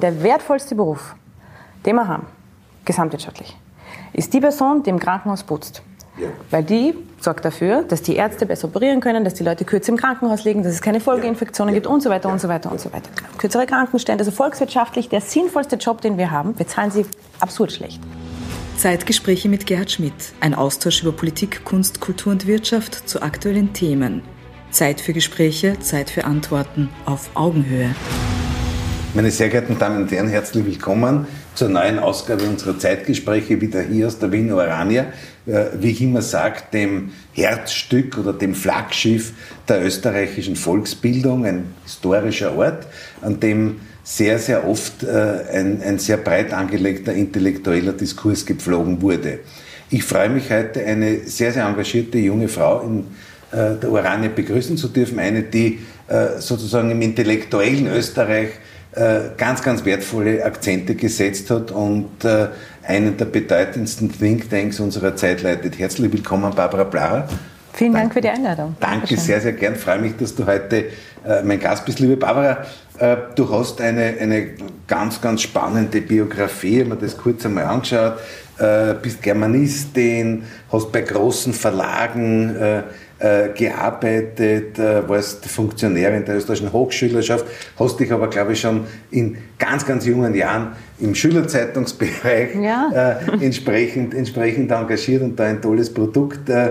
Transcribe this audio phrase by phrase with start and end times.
[0.00, 1.14] Der wertvollste Beruf,
[1.84, 2.26] den wir haben,
[2.84, 3.56] gesamtwirtschaftlich,
[4.12, 5.82] ist die Person, die im Krankenhaus putzt.
[6.18, 6.28] Ja.
[6.50, 9.98] Weil die sorgt dafür, dass die Ärzte besser operieren können, dass die Leute kürzer im
[9.98, 11.80] Krankenhaus liegen, dass es keine Folgeinfektionen ja.
[11.80, 13.10] gibt und so weiter und so weiter und so weiter.
[13.38, 16.58] Kürzere Krankenstände, also volkswirtschaftlich der sinnvollste Job, den wir haben.
[16.58, 17.06] Wir zahlen sie
[17.38, 18.00] absurd schlecht.
[18.76, 20.32] Zeitgespräche mit Gerhard Schmidt.
[20.40, 24.22] Ein Austausch über Politik, Kunst, Kultur und Wirtschaft zu aktuellen Themen.
[24.70, 27.94] Zeit für Gespräche, Zeit für Antworten auf Augenhöhe.
[29.12, 31.26] Meine sehr geehrten Damen und Herren, herzlich willkommen
[31.56, 35.06] zur neuen Ausgabe unserer Zeitgespräche wieder hier aus der Wiener Orania.
[35.46, 39.32] Äh, wie ich immer sage, dem Herzstück oder dem Flaggschiff
[39.68, 42.86] der österreichischen Volksbildung, ein historischer Ort,
[43.20, 45.08] an dem sehr, sehr oft äh,
[45.54, 49.40] ein, ein sehr breit angelegter intellektueller Diskurs gepflogen wurde.
[49.90, 53.00] Ich freue mich heute, eine sehr, sehr engagierte junge Frau in
[53.50, 55.80] äh, der Orania begrüßen zu dürfen, eine, die
[56.40, 58.48] sozusagen im intellektuellen Österreich
[59.36, 62.48] ganz, ganz wertvolle Akzente gesetzt hat und äh,
[62.82, 65.78] einen der bedeutendsten Thinktanks unserer Zeit leitet.
[65.78, 67.28] Herzlich willkommen, Barbara Blarer.
[67.72, 68.74] Vielen Dank für die Einladung.
[68.80, 69.18] Danke Dankeschön.
[69.18, 69.76] sehr, sehr gern.
[69.76, 70.86] Freue mich, dass du heute
[71.24, 72.00] äh, mein Gast bist.
[72.00, 72.64] Liebe Barbara,
[73.34, 74.48] du hast eine, eine
[74.86, 76.80] ganz, ganz spannende Biografie.
[76.80, 78.18] Ich habe mir das kurz einmal angeschaut.
[79.00, 82.82] bist Germanistin, hast bei großen Verlagen äh,
[83.54, 87.44] gearbeitet, äh, warst Funktionärin der österreichischen Hochschülerschaft,
[87.78, 93.18] hast dich aber, glaube ich, schon in ganz, ganz jungen Jahren im Schülerzeitungsbereich ja.
[93.20, 96.70] äh, entsprechend, entsprechend engagiert und da ein tolles Produkt äh,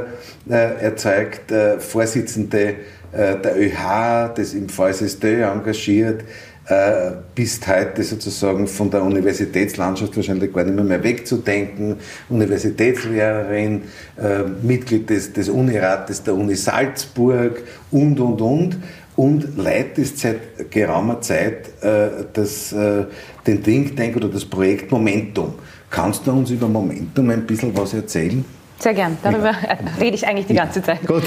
[0.49, 1.51] äh erzeugt.
[1.51, 2.75] Äh, Vorsitzende
[3.11, 6.23] der ÖH, des im VSSD engagiert,
[6.69, 11.95] äh, bist heute sozusagen von der Universitätslandschaft wahrscheinlich gar nicht mehr, mehr wegzudenken.
[12.29, 13.81] Universitätslehrerin,
[14.17, 18.77] äh, Mitglied des, des Unirates der Uni Salzburg und, und, und.
[19.15, 23.05] Und leitest seit geraumer Zeit äh, das, äh,
[23.45, 25.55] den Think Tank oder das Projekt Momentum.
[25.89, 28.45] Kannst du uns über Momentum ein bisschen was erzählen?
[28.79, 29.17] Sehr gern.
[29.21, 29.77] Darüber ja.
[29.99, 31.05] rede ich eigentlich die ganze Zeit.
[31.05, 31.23] Gut.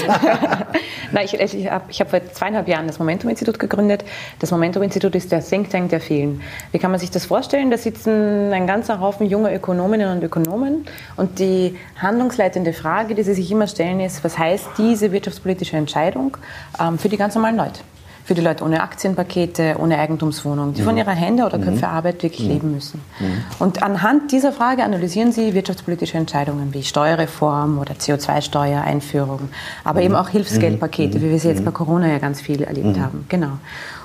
[1.11, 4.03] Nein, ich, ich habe hab vor zweieinhalb Jahren das Momentum-Institut gegründet.
[4.39, 6.41] Das Momentum-Institut ist der Think Tank der vielen.
[6.71, 7.69] Wie kann man sich das vorstellen?
[7.69, 13.35] Da sitzen ein ganzer Haufen junger Ökonominnen und Ökonomen und die handlungsleitende Frage, die sie
[13.35, 16.37] sich immer stellen, ist, was heißt diese wirtschaftspolitische Entscheidung
[16.81, 17.81] ähm, für die ganz normalen Leute?
[18.23, 20.85] Für die Leute ohne Aktienpakete, ohne Eigentumswohnung, die mhm.
[20.85, 21.63] von ihrer Hände- oder mhm.
[21.63, 22.53] Köpfearbeit wirklich mhm.
[22.53, 23.01] leben müssen.
[23.19, 23.43] Mhm.
[23.59, 29.49] Und anhand dieser Frage analysieren sie wirtschaftspolitische Entscheidungen wie Steuerreform oder CO2-Steuereinführung,
[29.83, 33.25] aber eben auch Hilfsgeldpakete, wie wir sie jetzt bei Corona ja ganz viel erlebt haben.
[33.29, 33.59] Genau.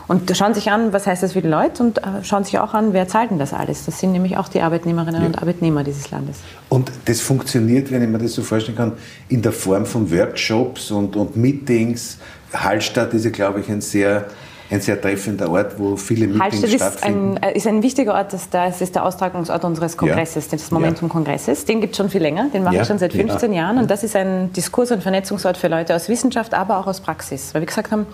[0.09, 2.73] Und schauen sich an, was heißt das für die Leute und äh, schauen sich auch
[2.73, 3.85] an, wer zahlt denn das alles.
[3.85, 5.27] Das sind nämlich auch die Arbeitnehmerinnen ja.
[5.27, 6.39] und Arbeitnehmer dieses Landes.
[6.71, 8.93] Und das funktioniert, wenn ich mir das so vorstellen kann,
[9.29, 12.17] in der Form von Workshops und, und Meetings,
[12.53, 14.26] Hallstatt ist ja, glaube ich, ein sehr
[14.70, 17.36] ein sehr treffender Ort, wo viele Meetings Hallstatt stattfinden.
[17.36, 20.50] Ist ein, äh, ist ein wichtiger Ort, das, da ist der Austragungsort unseres Kongresses, ja.
[20.53, 21.64] des Momentum-Kongresses.
[21.64, 22.82] Den gibt es schon viel länger, den mache ja.
[22.82, 23.62] ich schon seit 15 ja.
[23.62, 23.78] Jahren.
[23.78, 27.54] Und das ist ein Diskurs- und Vernetzungsort für Leute aus Wissenschaft, aber auch aus Praxis.
[27.54, 28.06] Weil wir gesagt haben,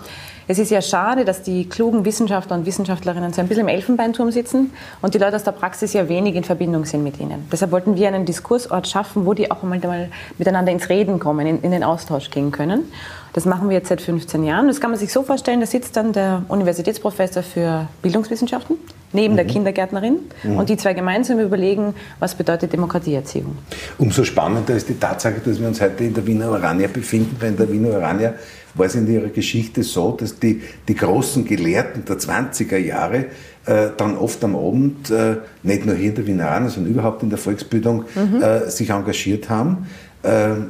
[0.47, 4.31] es ist ja schade, dass die klugen Wissenschaftler und Wissenschaftlerinnen so ein bisschen im Elfenbeinturm
[4.31, 7.47] sitzen und die Leute aus der Praxis ja wenig in Verbindung sind mit ihnen.
[7.51, 11.61] Deshalb wollten wir einen Diskursort schaffen, wo die auch einmal miteinander ins Reden kommen, in,
[11.63, 12.91] in den Austausch gehen können.
[13.35, 14.69] Das machen wir jetzt seit 15 Jahren.
[14.69, 18.77] Das kann man sich so vorstellen, da sitzt dann der Universitätsprofessor für Bildungswissenschaften
[19.11, 19.37] neben mhm.
[19.37, 20.57] der Kindergärtnerin mhm.
[20.57, 23.57] und die zwei gemeinsam überlegen, was bedeutet Demokratieerziehung.
[23.97, 27.49] Umso spannender ist die Tatsache, dass wir uns heute in der Wiener Orania befinden, weil
[27.49, 28.35] in der Wiener Orania
[28.73, 33.25] war es in ihrer Geschichte so, dass die, die großen Gelehrten der 20er Jahre
[33.65, 37.21] äh, dann oft am Abend, äh, nicht nur hier in der Wiener Orania, sondern überhaupt
[37.21, 38.41] in der Volksbildung, mhm.
[38.41, 39.87] äh, sich engagiert haben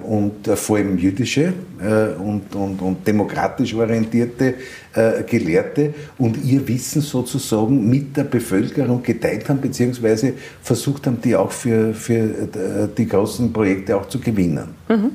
[0.03, 4.55] und äh, vor allem jüdische äh, und, und, und demokratisch orientierte
[4.93, 11.35] äh, Gelehrte und ihr Wissen sozusagen mit der Bevölkerung geteilt haben, beziehungsweise versucht haben, die
[11.35, 14.69] auch für, für die großen Projekte auch zu gewinnen.
[14.89, 15.11] Mhm.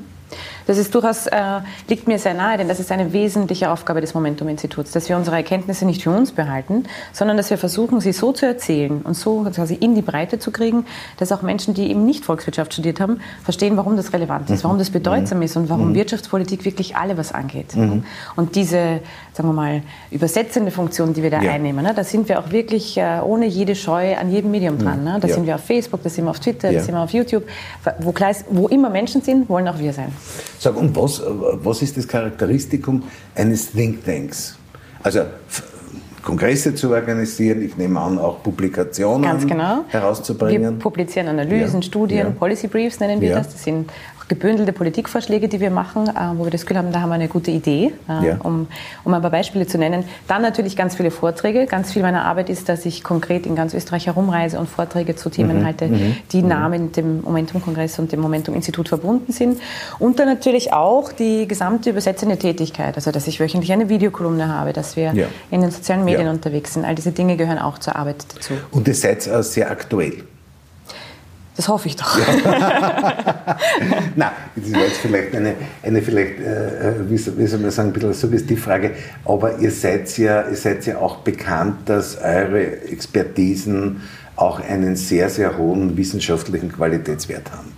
[0.71, 1.35] Das ist durchaus, äh,
[1.89, 5.35] liegt mir sehr nahe, denn das ist eine wesentliche Aufgabe des Momentum-Instituts, dass wir unsere
[5.35, 9.45] Erkenntnisse nicht für uns behalten, sondern dass wir versuchen, sie so zu erzählen und so
[9.53, 10.85] quasi in die Breite zu kriegen,
[11.17, 14.77] dass auch Menschen, die eben nicht Volkswirtschaft studiert haben, verstehen, warum das relevant ist, warum
[14.77, 15.43] das bedeutsam mhm.
[15.43, 15.95] ist und warum mhm.
[15.95, 17.75] Wirtschaftspolitik wirklich alle was angeht.
[17.75, 18.05] Mhm.
[18.37, 19.01] Und diese,
[19.33, 21.51] sagen wir mal, übersetzende Funktion, die wir da ja.
[21.51, 25.03] einnehmen, ne, da sind wir auch wirklich äh, ohne jede Scheu an jedem Medium dran.
[25.03, 25.17] Ne?
[25.19, 25.33] Da ja.
[25.33, 26.79] sind wir auf Facebook, da sind wir auf Twitter, ja.
[26.79, 27.43] da sind wir auf YouTube.
[27.99, 28.13] Wo,
[28.51, 30.13] wo immer Menschen sind, wollen auch wir sein.
[30.61, 33.01] Sag, und was, was ist das Charakteristikum
[33.33, 34.55] eines Think Tanks?
[35.01, 35.21] Also
[36.21, 39.85] Kongresse zu organisieren, ich nehme an, auch Publikationen Ganz genau.
[39.87, 40.61] herauszubringen.
[40.75, 41.87] Wir publizieren Analysen, ja.
[41.87, 42.29] Studien, ja.
[42.29, 43.37] Policy Briefs nennen wir ja.
[43.39, 43.53] das.
[43.53, 43.89] Das sind
[44.31, 47.27] gebündelte Politikvorschläge, die wir machen, äh, wo wir das Gefühl haben, da haben wir eine
[47.27, 48.37] gute Idee, äh, ja.
[48.41, 48.67] um,
[49.03, 50.05] um ein paar Beispiele zu nennen.
[50.29, 51.65] Dann natürlich ganz viele Vorträge.
[51.65, 55.29] Ganz viel meiner Arbeit ist, dass ich konkret in ganz Österreich herumreise und Vorträge zu
[55.29, 55.65] Themen mhm.
[55.65, 56.15] halte, mhm.
[56.31, 56.47] die mhm.
[56.47, 59.59] nah mit dem Momentum-Kongress und dem Momentum-Institut verbunden sind.
[59.99, 64.71] Und dann natürlich auch die gesamte übersetzende Tätigkeit, also dass ich wöchentlich eine Videokolumne habe,
[64.71, 65.27] dass wir ja.
[65.49, 66.31] in den sozialen Medien ja.
[66.31, 66.85] unterwegs sind.
[66.85, 68.53] All diese Dinge gehören auch zur Arbeit dazu.
[68.71, 70.23] Und ihr seid äh, sehr aktuell.
[71.55, 72.17] Das hoffe ich doch.
[74.15, 77.93] Nein, das war jetzt vielleicht eine, eine vielleicht, äh, äh, wie, soll man sagen, ein
[77.93, 78.91] bisschen Suggestivfrage,
[79.25, 84.01] aber ihr seid, ja, ihr seid ja auch bekannt, dass eure Expertisen
[84.37, 87.70] auch einen sehr, sehr hohen wissenschaftlichen Qualitätswert haben.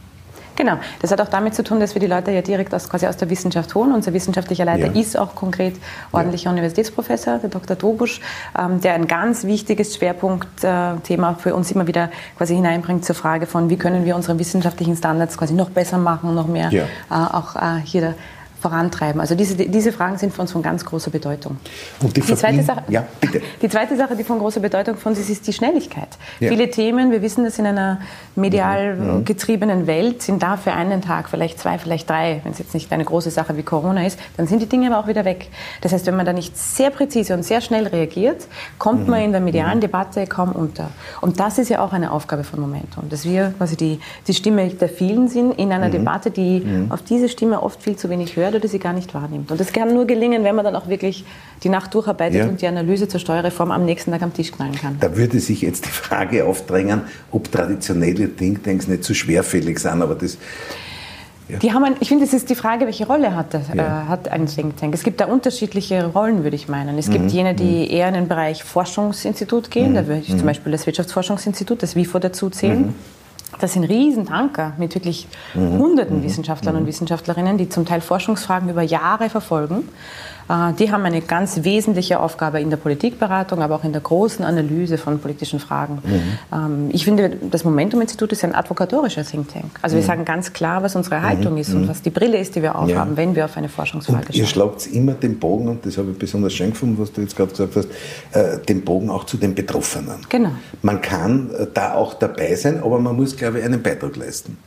[0.55, 3.07] Genau, das hat auch damit zu tun, dass wir die Leute ja direkt aus, quasi
[3.07, 3.91] aus der Wissenschaft holen.
[3.93, 4.99] Unser wissenschaftlicher Leiter ja.
[4.99, 5.75] ist auch konkret
[6.11, 6.51] ordentlicher ja.
[6.51, 7.75] Universitätsprofessor, der Dr.
[7.75, 8.21] Dobusch,
[8.57, 13.45] ähm, der ein ganz wichtiges Schwerpunktthema äh, für uns immer wieder quasi hineinbringt zur Frage
[13.45, 16.83] von, wie können wir unsere wissenschaftlichen Standards quasi noch besser machen, noch mehr ja.
[16.83, 18.15] äh, auch äh, hier
[18.63, 19.19] vorantreiben.
[19.19, 21.57] Also diese, diese Fragen sind für uns von ganz großer Bedeutung.
[22.01, 23.41] Und die, die zweite Sache, ja, bitte.
[23.61, 26.07] Die zweite Sache, die von großer Bedeutung für uns ist, ist die Schnelligkeit.
[26.39, 26.49] Ja.
[26.49, 27.99] Viele Themen, wir wissen das in einer
[28.35, 29.17] medial mhm.
[29.17, 29.25] mhm.
[29.25, 32.39] getriebenen Welt, sind da für einen Tag, vielleicht zwei, vielleicht drei.
[32.43, 35.03] Wenn es jetzt nicht eine große Sache wie Corona ist, dann sind die Dinge aber
[35.03, 35.49] auch wieder weg.
[35.81, 39.09] Das heißt, wenn man da nicht sehr präzise und sehr schnell reagiert, kommt mhm.
[39.09, 39.81] man in der medialen mhm.
[39.81, 40.89] Debatte kaum unter.
[41.21, 44.69] Und das ist ja auch eine Aufgabe von Momentum, dass wir quasi die, die Stimme
[44.69, 45.91] der vielen sind in einer mhm.
[45.91, 46.91] Debatte, die mhm.
[46.91, 49.51] auf diese Stimme oft viel zu wenig hört oder sie gar nicht wahrnimmt.
[49.51, 51.25] Und das kann nur gelingen, wenn man dann auch wirklich
[51.63, 52.47] die Nacht durcharbeitet ja.
[52.47, 54.97] und die Analyse zur Steuerreform am nächsten Tag am Tisch knallen kann.
[54.99, 57.01] Da würde sich jetzt die Frage aufdrängen,
[57.31, 60.37] ob traditionelle Thinktanks nicht zu schwerfällig sind, aber das
[61.49, 61.59] ja.
[61.59, 64.03] Die haben ein, ich finde, es ist die Frage, welche Rolle hat, das, ja.
[64.03, 64.93] äh, hat ein Think Tank.
[64.93, 66.97] Es gibt da unterschiedliche Rollen, würde ich meinen.
[66.97, 67.29] Es gibt mhm.
[67.29, 67.91] jene, die mhm.
[67.91, 69.91] eher in den Bereich Forschungsinstitut gehen.
[69.91, 69.95] Mhm.
[69.95, 70.37] Da würde ich mhm.
[70.37, 72.95] zum Beispiel das Wirtschaftsforschungsinstitut, das WIFO dazu zählen.
[73.53, 73.61] Mhm.
[73.61, 75.77] Das sind Riesentanker mit wirklich mhm.
[75.79, 76.23] hunderten mhm.
[76.23, 79.87] Wissenschaftlern und Wissenschaftlerinnen, die zum Teil Forschungsfragen über Jahre verfolgen
[80.77, 84.97] die haben eine ganz wesentliche Aufgabe in der Politikberatung, aber auch in der großen Analyse
[84.97, 86.01] von politischen Fragen.
[86.03, 86.21] Mhm.
[86.51, 89.79] Ähm, ich finde, das Momentum-Institut ist ein advokatorischer Think Tank.
[89.81, 90.07] Also wir mhm.
[90.07, 91.59] sagen ganz klar, was unsere Haltung mhm.
[91.59, 91.87] ist und mhm.
[91.87, 93.17] was die Brille ist, die wir aufhaben, ja.
[93.17, 96.17] wenn wir auf eine Forschungsfrage und Ihr schlagt immer den Bogen, und das habe ich
[96.17, 97.87] besonders schön gefunden, was du jetzt gerade gesagt hast,
[98.33, 100.17] äh, den Bogen auch zu den Betroffenen.
[100.29, 100.51] Genau.
[100.81, 104.57] Man kann äh, da auch dabei sein, aber man muss, glaube ich, einen Beitrag leisten.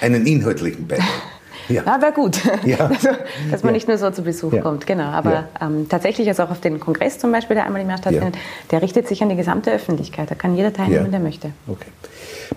[0.00, 1.06] Einen inhaltlichen Beitrag.
[1.68, 2.40] Ja, ja wäre gut.
[2.64, 2.90] Ja.
[2.96, 3.08] Also,
[3.50, 3.76] dass man ja.
[3.76, 4.62] nicht nur so zu Besuch ja.
[4.62, 5.04] kommt, genau.
[5.04, 8.36] Aber ähm, tatsächlich, also auch auf den Kongress zum Beispiel, der einmal im Jahr stattfindet,
[8.70, 10.30] der richtet sich an die gesamte Öffentlichkeit.
[10.30, 11.50] Da kann jeder teilnehmen, der möchte.
[11.66, 11.88] Okay.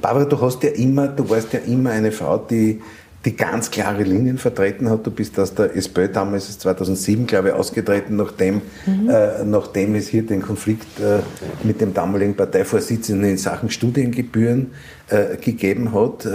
[0.01, 2.81] Barbara, du hast ja immer, du warst ja immer eine Frau, die
[3.25, 5.05] die ganz klare Linien vertreten hat.
[5.05, 9.09] Du bist aus der SPÖ damals 2007, glaube ich, ausgetreten, nachdem, mhm.
[9.09, 11.19] äh, nachdem es hier den Konflikt äh,
[11.63, 14.71] mit dem damaligen Parteivorsitzenden in Sachen Studiengebühren
[15.09, 16.25] äh, gegeben hat.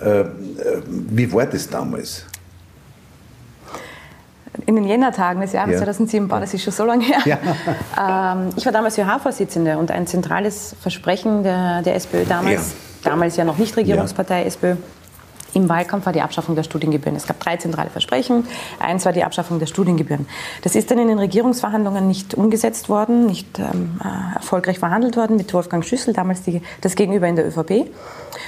[0.00, 0.26] Äh, äh,
[0.86, 2.24] wie war das damals?
[4.64, 5.78] in den Jännertagen des Jahres ja.
[5.78, 7.18] 2007, boah, das ist schon so lange her.
[7.24, 7.38] Ja.
[7.98, 13.10] Ähm, ich war damals ÖH-Vorsitzende und ein zentrales Versprechen der, der SPÖ damals, ja.
[13.10, 14.76] damals ja noch nicht Regierungspartei SPÖ,
[15.56, 17.16] im Wahlkampf war die Abschaffung der Studiengebühren.
[17.16, 18.46] Es gab drei zentrale Versprechen.
[18.78, 20.26] Eins war die Abschaffung der Studiengebühren.
[20.62, 25.36] Das ist dann in den Regierungsverhandlungen nicht umgesetzt worden, nicht ähm, äh, erfolgreich verhandelt worden
[25.36, 27.90] mit Wolfgang Schüssel, damals die, das Gegenüber in der ÖVP.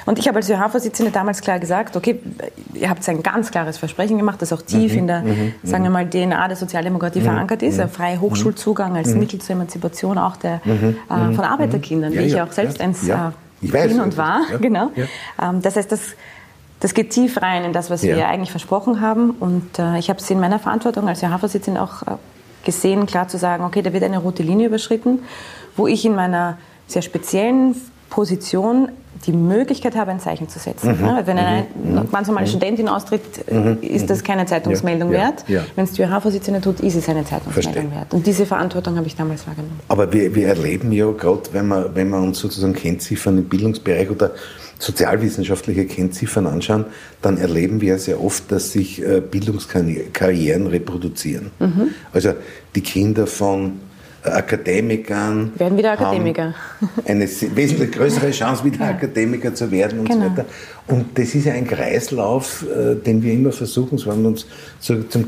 [0.07, 2.21] Und ich habe als ÖH-Vorsitzende damals klar gesagt, okay,
[2.75, 5.85] ihr habt ein ganz klares Versprechen gemacht, das auch tief mhm, in der, mhm, sagen
[5.85, 10.19] wir mal, DNA der Sozialdemokratie mhm, verankert ist, ein freier Hochschulzugang als Mittel zur Emanzipation
[10.19, 13.33] auch der, äh, von Arbeiterkindern, ja, wie ich auch selbst ja, eins ja.
[13.63, 14.43] Äh, bin und war.
[14.61, 14.91] Genau.
[15.41, 16.15] Ähm, das heißt, das
[16.81, 18.17] das geht tief rein in das, was ja.
[18.17, 19.31] wir eigentlich versprochen haben.
[19.31, 22.17] Und äh, ich habe es in meiner Verantwortung als JH-Vorsitzende auch äh,
[22.65, 25.21] gesehen, klar zu sagen, okay, da wird eine rote Linie überschritten,
[25.77, 27.75] wo ich in meiner sehr speziellen
[28.11, 28.89] Position
[29.27, 30.97] die Möglichkeit habe, ein Zeichen zu setzen.
[30.99, 31.05] Mhm.
[31.05, 32.11] Ja, wenn eine mhm.
[32.11, 32.51] ganz normale mhm.
[32.51, 33.79] Studentin austritt, mhm.
[33.81, 35.19] ist das keine Zeitungsmeldung ja.
[35.19, 35.45] wert.
[35.49, 35.65] Ja.
[35.75, 37.91] Wenn es die ÖH-Vorsitzende tut, ist es eine Zeitungsmeldung Verstehen.
[37.91, 38.15] wert.
[38.15, 39.81] Und diese Verantwortung habe ich damals wahrgenommen.
[39.89, 44.11] Aber wir, wir erleben ja gerade, wenn wir, wenn wir uns sozusagen Kennziffern im Bildungsbereich
[44.11, 44.33] oder
[44.79, 46.85] sozialwissenschaftliche Kennziffern anschauen,
[47.21, 51.51] dann erleben wir sehr oft, dass sich äh, Bildungskarrieren reproduzieren.
[51.59, 51.89] Mhm.
[52.13, 52.35] Also
[52.77, 53.81] die Kinder von
[54.35, 56.55] Akademikern werden wieder Akademiker.
[57.07, 58.91] eine wesentlich größere Chance, wieder ja.
[58.91, 60.25] Akademiker zu werden und genau.
[60.25, 60.45] so weiter.
[60.87, 64.47] Und das ist ja ein Kreislauf, äh, den wir immer versuchen, so uns
[64.81, 65.27] zu, zum,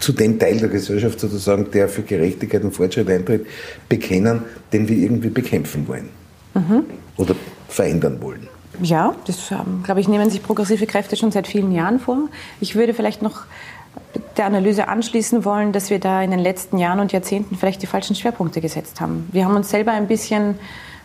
[0.00, 3.46] zu dem Teil der Gesellschaft sozusagen, der für Gerechtigkeit und Fortschritt eintritt,
[3.88, 4.42] bekennen,
[4.72, 6.08] den wir irgendwie bekämpfen wollen.
[6.54, 6.84] Mhm.
[7.16, 7.34] Oder
[7.68, 8.48] verändern wollen.
[8.82, 12.28] Ja, das, ähm, glaube ich, nehmen sich progressive Kräfte schon seit vielen Jahren vor.
[12.60, 13.44] Ich würde vielleicht noch
[14.36, 17.86] der Analyse anschließen wollen, dass wir da in den letzten Jahren und Jahrzehnten vielleicht die
[17.86, 19.28] falschen Schwerpunkte gesetzt haben.
[19.32, 20.56] Wir haben uns selber ein bisschen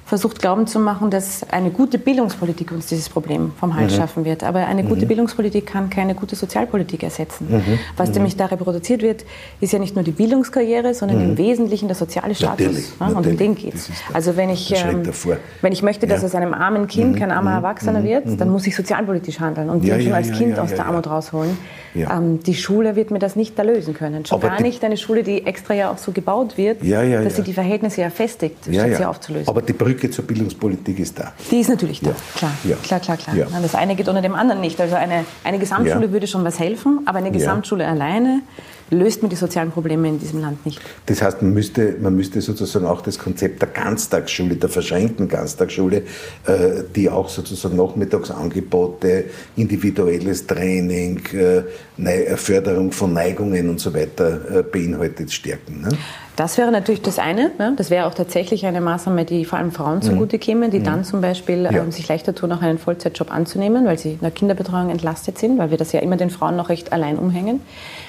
[0.09, 3.97] versucht glauben zu machen, dass eine gute Bildungspolitik uns dieses Problem vom Hals mhm.
[3.97, 4.43] schaffen wird.
[4.43, 5.07] Aber eine gute mhm.
[5.07, 7.47] Bildungspolitik kann keine gute Sozialpolitik ersetzen.
[7.49, 7.79] Mhm.
[7.95, 8.15] Was mhm.
[8.15, 9.23] nämlich da reproduziert wird,
[9.61, 11.37] ist ja nicht nur die Bildungskarriere, sondern im mhm.
[11.37, 12.65] Wesentlichen der soziale Status.
[12.65, 13.91] Natürlich, ja, und um den geht es.
[14.11, 15.03] Also wenn ich, ähm,
[15.61, 16.27] wenn ich möchte, dass ja.
[16.27, 19.95] aus einem armen Kind kein armer Erwachsener wird, dann muss ich sozialpolitisch handeln und ja,
[19.95, 21.55] den schon als Kind aus der Armut rausholen.
[21.95, 24.25] Ähm, die Schule wird mir das nicht erlösen können.
[24.25, 27.43] Schon Aber gar nicht eine Schule, die extra ja auch so gebaut wird, dass sie
[27.43, 29.47] die Verhältnisse ja festigt, statt sie aufzulösen.
[29.47, 31.33] Aber die Brücke zur Bildungspolitik ist da.
[31.51, 32.15] Die ist natürlich da, ja.
[32.35, 32.75] klar, ja.
[32.83, 33.35] klar, klar, klar.
[33.35, 33.47] Ja.
[33.61, 34.79] Das eine geht ohne dem anderen nicht.
[34.79, 38.41] Also eine, eine Gesamtschule würde schon was helfen, aber eine Gesamtschule alleine
[38.89, 40.79] löst mir die sozialen Probleme in diesem Land nicht.
[41.05, 46.03] Das heißt, man müsste, man müsste sozusagen auch das Konzept der Ganztagsschule, der verschränkten Ganztagsschule,
[46.45, 54.63] äh, die auch sozusagen Nachmittagsangebote, individuelles Training, äh, Förderung von Neigungen und so weiter äh,
[54.63, 55.81] beinhaltet, stärken.
[55.81, 55.89] Ne?
[56.39, 57.51] Das wäre natürlich das eine.
[57.59, 57.73] Ne?
[57.75, 60.39] Das wäre auch tatsächlich eine Maßnahme, die vor allem Frauen zugute mhm.
[60.39, 60.83] käme, die mhm.
[60.85, 61.71] dann zum Beispiel ja.
[61.71, 65.57] ähm, sich leichter tun, auch einen Vollzeitjob anzunehmen, weil sie in der Kinderbetreuung entlastet sind,
[65.57, 67.59] weil wir das ja immer den Frauen noch recht allein umhängen.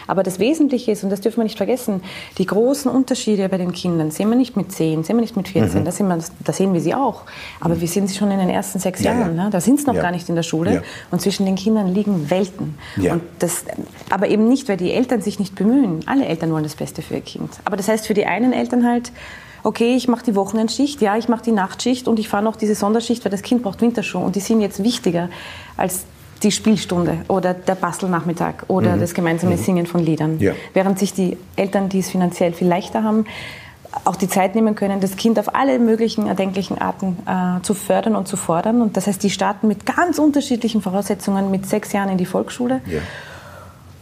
[0.07, 2.03] Aber das Wesentliche ist, und das dürfen wir nicht vergessen,
[2.39, 5.49] die großen Unterschiede bei den Kindern sehen wir nicht mit 10, sehen wir nicht mit
[5.49, 5.85] 14, mhm.
[5.85, 7.23] da, sehen wir, da sehen wir sie auch.
[7.59, 7.81] Aber mhm.
[7.81, 9.37] wir sehen sie schon in den ersten sechs ja, Jahren.
[9.37, 9.45] Ja.
[9.45, 9.51] Ne?
[9.51, 10.03] Da sind sie noch ja.
[10.03, 10.85] gar nicht in der Schule.
[11.11, 12.79] Und zwischen den Kindern liegen Welten.
[12.97, 13.65] Und das,
[14.09, 16.01] aber eben nicht, weil die Eltern sich nicht bemühen.
[16.07, 17.51] Alle Eltern wollen das Beste für ihr Kind.
[17.65, 19.13] Aber das heißt für die einen Eltern halt,
[19.63, 22.75] okay, ich mache die Wochenendschicht, ja, ich mache die Nachtschicht und ich fahre noch diese
[22.75, 25.29] Sonderschicht, weil das Kind braucht Winterschuhe und die sind jetzt wichtiger
[25.77, 26.05] als
[26.43, 29.01] die Spielstunde oder der Bastelnachmittag oder mhm.
[29.01, 29.61] das gemeinsame mhm.
[29.61, 30.39] Singen von Liedern.
[30.41, 30.53] Ja.
[30.73, 33.27] Während sich die Eltern, die es finanziell viel leichter haben,
[34.05, 38.15] auch die Zeit nehmen können, das Kind auf alle möglichen erdenklichen Arten äh, zu fördern
[38.15, 38.83] und zu fordern.
[38.83, 42.81] Und das heißt, die starten mit ganz unterschiedlichen Voraussetzungen mit sechs Jahren in die Volksschule.
[42.87, 43.01] Ja.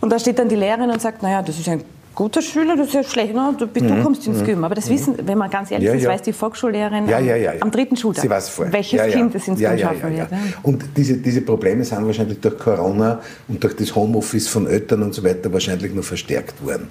[0.00, 1.82] Und da steht dann die Lehrerin und sagt, naja, das ist ein
[2.18, 3.54] guter Schüler, das ist ja schlecht, ne?
[3.56, 4.02] du, du mhm.
[4.02, 4.44] kommst ins mhm.
[4.44, 4.64] Gym.
[4.64, 4.94] Aber das mhm.
[4.94, 6.10] wissen, wenn man ganz ehrlich ja, ist, ja.
[6.10, 8.72] weiß die Volksschullehrerin ja, am dritten Schultag, Sie weiß vorher.
[8.72, 10.28] welches Kind es ins Gym schaffen wird.
[10.64, 15.14] Und diese, diese Probleme sind wahrscheinlich durch Corona und durch das Homeoffice von Eltern und
[15.14, 16.88] so weiter wahrscheinlich noch verstärkt worden.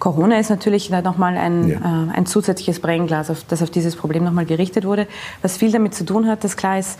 [0.00, 1.76] Corona ist natürlich nochmal ein, äh,
[2.12, 5.06] ein zusätzliches Brennglas, auf, das auf dieses Problem nochmal gerichtet wurde,
[5.40, 6.98] was viel damit zu tun hat, dass klar ist,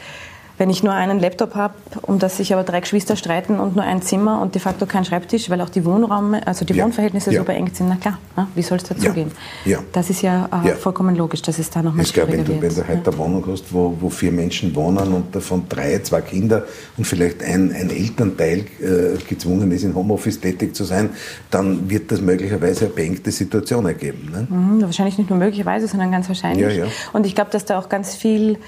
[0.57, 3.85] wenn ich nur einen Laptop habe, um das sich aber drei Geschwister streiten und nur
[3.85, 6.85] ein Zimmer und de facto kein Schreibtisch, weil auch die Wohnraum, also die ja.
[6.85, 7.41] Wohnverhältnisse ja.
[7.41, 8.47] so beengt sind, na klar, ne?
[8.55, 9.33] wie soll es dazugehen?
[9.65, 9.81] Ja.
[9.93, 12.89] Das ist ja, äh, vollkommen logisch, dass es da nochmal schwieriger wenn du, Wenn du
[12.89, 16.65] heute eine Wohnung hast, wo, wo vier Menschen wohnen und davon drei, zwei Kinder
[16.97, 21.11] und vielleicht ein, ein Elternteil äh, gezwungen ist, in Homeoffice tätig zu sein,
[21.51, 24.31] dann wird das möglicherweise eine beengte Situation ergeben.
[24.31, 24.47] Ne?
[24.49, 26.81] Mhm, wahrscheinlich nicht nur möglicherweise, sondern ganz wahrscheinlich.
[27.13, 28.59] Und ich glaube, dass da auch ganz viel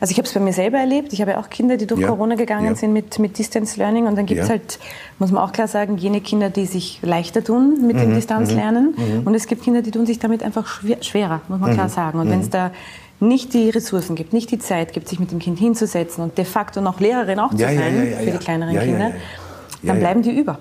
[0.00, 1.12] also ich habe es bei mir selber erlebt.
[1.12, 2.08] Ich habe ja auch Kinder, die durch ja.
[2.08, 2.74] Corona gegangen ja.
[2.74, 4.06] sind mit, mit Distance Learning.
[4.06, 4.78] Und dann gibt es halt,
[5.18, 8.00] muss man auch klar sagen, jene Kinder, die sich leichter tun mit mhm.
[8.00, 8.94] dem Distanzlernen.
[8.96, 9.26] Mhm.
[9.26, 11.74] Und es gibt Kinder, die tun sich damit einfach schwer, schwerer, muss man mhm.
[11.74, 12.20] klar sagen.
[12.20, 12.52] Und wenn es mhm.
[12.52, 12.70] da
[13.20, 16.44] nicht die Ressourcen gibt, nicht die Zeit gibt, sich mit dem Kind hinzusetzen und de
[16.44, 19.10] facto noch Lehrerin auch zu sein für die kleineren Kinder,
[19.82, 20.58] dann bleiben die über.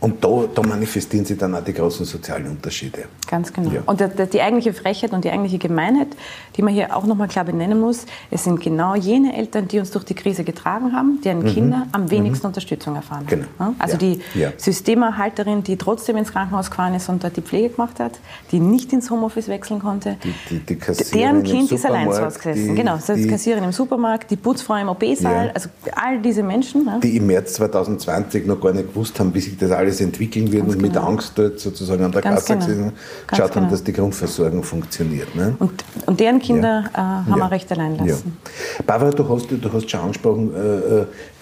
[0.00, 3.06] Und da, da, manifestieren sich dann auch die großen sozialen Unterschiede.
[3.28, 3.70] Ganz genau.
[3.72, 3.82] Ja.
[3.84, 6.08] Und die, die eigentliche Frechheit und die eigentliche Gemeinheit,
[6.56, 9.90] die man hier auch nochmal klar benennen muss, es sind genau jene Eltern, die uns
[9.90, 11.46] durch die Krise getragen haben, deren mhm.
[11.46, 12.10] Kinder am mhm.
[12.12, 12.50] wenigsten mhm.
[12.50, 13.46] Unterstützung erfahren haben.
[13.58, 13.74] Genau.
[13.80, 13.98] Also ja.
[13.98, 14.52] die ja.
[14.56, 18.20] Systemerhalterin, die trotzdem ins Krankenhaus gefahren ist und dort die Pflege gemacht hat,
[18.52, 20.16] die nicht ins Homeoffice wechseln konnte,
[20.50, 20.78] die, die,
[21.12, 22.76] deren Kind ist allein zu Hause gesessen.
[22.76, 26.88] genau, das die Kassiererin im Supermarkt, die Putzfrau im OP-Saal, also all diese Menschen.
[27.02, 30.52] Die im März 2020 noch gar nicht gewusst haben, wie sich das alles alles entwickeln
[30.52, 31.00] wird Ganz und genau.
[31.00, 32.92] mit Angst dort sozusagen an der Ganz Kasse genau.
[33.26, 33.64] geschaut genau.
[33.64, 35.34] haben, dass die Grundversorgung funktioniert.
[35.34, 35.56] Ne?
[35.58, 37.22] Und, und deren Kinder ja.
[37.22, 37.36] äh, haben ja.
[37.36, 38.36] wir recht allein lassen.
[38.78, 38.84] Ja.
[38.86, 41.00] Barbara, du hast, du hast schon angesprochen, äh,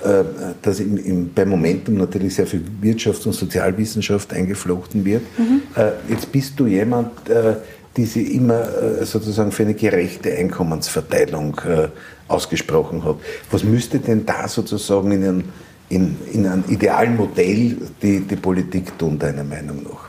[0.09, 0.25] äh,
[0.63, 5.23] dass im, im, beim Momentum natürlich sehr viel Wirtschafts- und Sozialwissenschaft eingeflochten wird.
[5.39, 5.63] Mhm.
[5.75, 7.57] Äh, jetzt bist du jemand, äh,
[7.97, 11.61] die sich immer äh, sozusagen für eine gerechte Einkommensverteilung
[12.29, 13.17] ausgesprochen hat.
[13.51, 15.45] Was müsste denn da sozusagen in Ihren
[15.89, 20.07] in, in einem idealen Modell die, die Politik tun, deiner Meinung nach?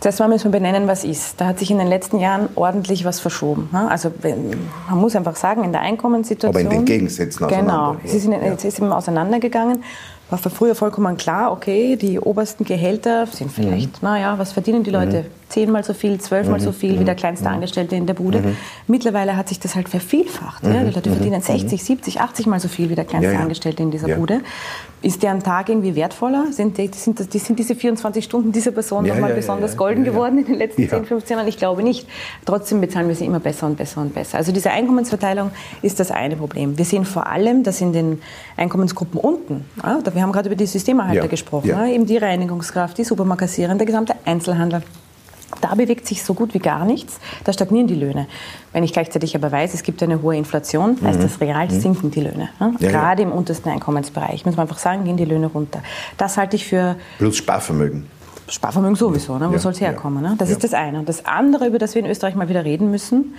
[0.00, 1.40] Zuerst mal müssen wir benennen, was ist.
[1.40, 3.68] Da hat sich in den letzten Jahren ordentlich was verschoben.
[3.72, 6.66] Also man muss einfach sagen, in der Einkommenssituation.
[6.66, 7.96] Aber in den Gegensätzen auseinander.
[7.98, 8.38] Genau, sie sind, ja.
[8.38, 9.82] es ist eben auseinandergegangen
[10.30, 14.08] war früher vollkommen klar, okay, die obersten Gehälter sind vielleicht, mhm.
[14.08, 15.22] naja, was verdienen die Leute?
[15.22, 15.37] Mhm.
[15.48, 16.64] Zehnmal so viel, zwölfmal mhm.
[16.64, 17.18] so viel wie der mhm.
[17.18, 17.54] kleinste mhm.
[17.54, 18.40] Angestellte in der Bude.
[18.40, 18.56] Mhm.
[18.86, 20.64] Mittlerweile hat sich das halt vervielfacht.
[20.64, 20.84] Ja?
[20.84, 23.42] Die Leute verdienen 60, 70, 80 mal so viel wie der kleinste ja, ja.
[23.42, 24.40] Angestellte in dieser Bude.
[25.00, 26.46] Ist deren Tag irgendwie wertvoller?
[26.50, 30.38] Sind, die, sind, das, sind diese 24 Stunden dieser Person ja, nochmal besonders golden geworden
[30.38, 31.48] in den letzten 10, 15 Jahren?
[31.48, 32.08] Ich glaube nicht.
[32.44, 34.38] Trotzdem bezahlen wir sie immer besser und besser und besser.
[34.38, 35.50] Also diese Einkommensverteilung
[35.82, 36.76] ist das eine Problem.
[36.76, 38.20] Wir sehen vor allem, dass in den
[38.56, 41.26] Einkommensgruppen unten, ja, wir haben gerade über die Systemerhalter ja.
[41.26, 41.86] gesprochen, ja.
[41.86, 44.82] eben die Reinigungskraft, die Supermarkassierer, der gesamte Einzelhandel,
[45.60, 47.18] Da bewegt sich so gut wie gar nichts.
[47.44, 48.26] Da stagnieren die Löhne.
[48.72, 51.22] Wenn ich gleichzeitig aber weiß, es gibt eine hohe Inflation, heißt mhm.
[51.22, 51.80] das real mhm.
[51.80, 52.50] sinken die Löhne.
[52.60, 52.72] Ja?
[52.78, 53.28] Ja, Gerade ja.
[53.28, 55.82] im untersten Einkommensbereich, muss man einfach sagen, gehen die Löhne runter.
[56.18, 56.96] Das halte ich für...
[57.18, 58.06] Plus Sparvermögen.
[58.48, 59.50] Sparvermögen sowieso, ne?
[59.52, 60.22] wo soll es herkommen?
[60.22, 60.34] Ne?
[60.38, 60.98] Das ist das eine.
[60.98, 63.34] Und das andere, über das wir in Österreich mal wieder reden müssen,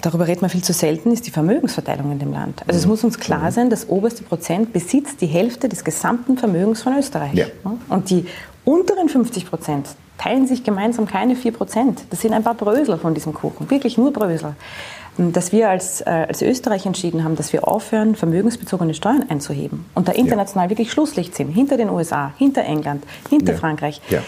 [0.00, 2.62] darüber redet man viel zu selten, ist die Vermögensverteilung in dem Land.
[2.66, 2.90] Also es mhm.
[2.90, 7.34] muss uns klar sein, das oberste Prozent besitzt die Hälfte des gesamten Vermögens von Österreich.
[7.34, 7.46] Ja.
[7.88, 8.26] Und die
[8.64, 9.88] unteren 50 Prozent
[10.22, 12.04] teilen sich gemeinsam keine 4 Prozent.
[12.10, 14.54] Das sind ein paar Brösel von diesem Kuchen, wirklich nur Brösel.
[15.18, 20.08] Dass wir als, äh, als Österreich entschieden haben, dass wir aufhören, vermögensbezogene Steuern einzuheben und
[20.08, 20.70] da international ja.
[20.70, 23.58] wirklich Schlusslicht sind, hinter den USA, hinter England, hinter ja.
[23.58, 24.00] Frankreich.
[24.08, 24.22] Ja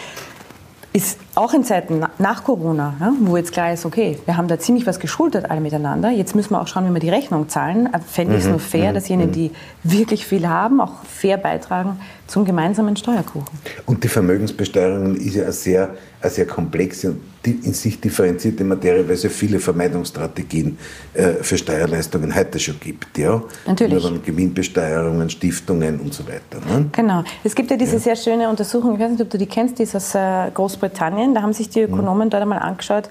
[0.94, 4.60] ist auch in Zeiten nach Corona, ja, wo jetzt klar ist, okay, wir haben da
[4.60, 7.92] ziemlich was geschuldet alle miteinander, jetzt müssen wir auch schauen, wie wir die Rechnung zahlen.
[7.92, 8.52] Äh, fände ich es mhm.
[8.52, 8.94] nur fair, mhm.
[8.94, 9.32] dass jene, mhm.
[9.32, 9.50] die
[9.82, 11.98] wirklich viel haben, auch fair beitragen
[12.28, 13.58] zum gemeinsamen Steuerkuchen.
[13.86, 19.14] Und die Vermögensbesteuerung ist ja sehr, eine sehr komplexe und in sich differenzierte Materie, weil
[19.14, 20.78] es ja viele Vermeidungsstrategien
[21.12, 23.18] äh, für Steuerleistungen heute schon gibt.
[23.18, 23.42] Ja?
[23.66, 24.02] Natürlich.
[24.02, 26.64] Dann Gewinnbesteuerungen, Stiftungen und so weiter.
[26.66, 26.86] Ne?
[26.92, 27.22] Genau.
[27.42, 27.98] Es gibt ja diese ja.
[27.98, 31.34] sehr schöne Untersuchung, ich weiß nicht, ob du die kennst, die ist aus äh, Großbritannien.
[31.34, 32.30] Da haben sich die Ökonomen mhm.
[32.30, 33.10] dort einmal angeschaut,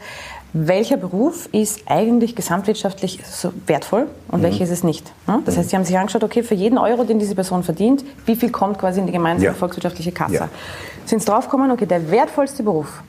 [0.53, 4.43] welcher Beruf ist eigentlich gesamtwirtschaftlich so wertvoll und mhm.
[4.43, 5.11] welcher ist es nicht.
[5.27, 5.41] Ne?
[5.45, 8.35] Das heißt, sie haben sich angeschaut, okay, für jeden Euro, den diese Person verdient, wie
[8.35, 9.53] viel kommt quasi in die gemeinsame ja.
[9.53, 10.35] volkswirtschaftliche Kasse.
[10.35, 10.49] Ja.
[11.05, 13.01] Sind sie draufgekommen, okay, der wertvollste Beruf,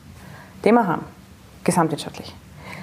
[0.64, 1.02] den wir haben,
[1.64, 2.34] gesamtwirtschaftlich,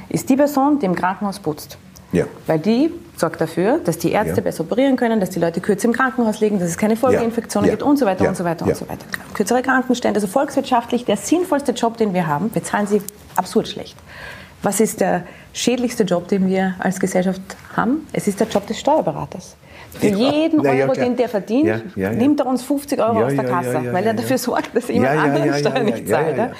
[0.10, 1.78] ist die Person, die im Krankenhaus putzt.
[2.12, 2.26] Ja.
[2.46, 4.42] Weil die sorgt dafür, dass die Ärzte ja.
[4.42, 7.74] besser operieren können, dass die Leute kürzer im Krankenhaus liegen, dass es keine Folgeinfektionen ja.
[7.74, 9.06] gibt und so weiter und so weiter und so weiter.
[9.34, 12.54] Kürzere Krankenstände, also volkswirtschaftlich der sinnvollste Job, den wir haben.
[12.54, 13.02] Wir zahlen sie
[13.36, 13.98] absurd schlecht.
[14.64, 17.42] Was ist der schädlichste Job, den wir als Gesellschaft
[17.76, 18.08] haben?
[18.14, 19.56] Es ist der Job des Steuerberaters.
[19.94, 23.44] Für jeden ja, Euro, den der verdient, ja, nimmt er uns 50 Euro aus der
[23.44, 26.52] Kasse, weil er dafür sorgt, dass jemand anderen Steuern nicht zahlt.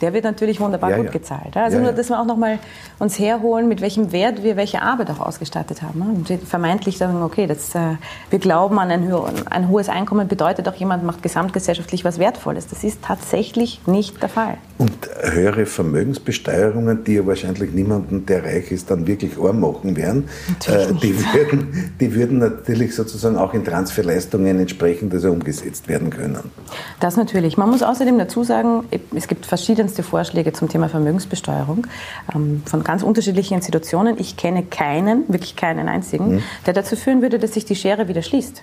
[0.00, 1.56] Der wird natürlich wunderbar gut gezahlt.
[1.56, 2.58] Also nur, dass wir auch nochmal
[2.98, 6.02] uns herholen, mit welchem Wert wir welche Arbeit auch ausgestattet haben.
[6.02, 7.96] Und vermeintlich sagen, okay, das, äh,
[8.30, 9.12] wir glauben an ein,
[9.50, 12.66] ein hohes Einkommen bedeutet auch, jemand macht gesamtgesellschaftlich was Wertvolles.
[12.66, 14.58] Das ist tatsächlich nicht der Fall.
[14.76, 20.28] Und höhere Vermögensbesteuerungen, die ja wahrscheinlich niemanden, der reich ist, dann wirklich arm machen werden,
[20.66, 26.50] äh, die, würden, die würden natürlich sozusagen auch in Transferleistungen entsprechend also umgesetzt werden können.
[26.98, 27.56] Das natürlich.
[27.56, 28.84] Man muss außerdem dazu sagen,
[29.14, 31.86] es gibt verschiedenste Vorschläge zum Thema Vermögensbesteuerung
[32.34, 34.16] ähm, von ganz unterschiedlichen Institutionen.
[34.18, 36.42] Ich kenne keinen, wirklich keinen einzigen, mhm.
[36.66, 38.62] der dazu führen würde, dass sich die Schere wieder schließt.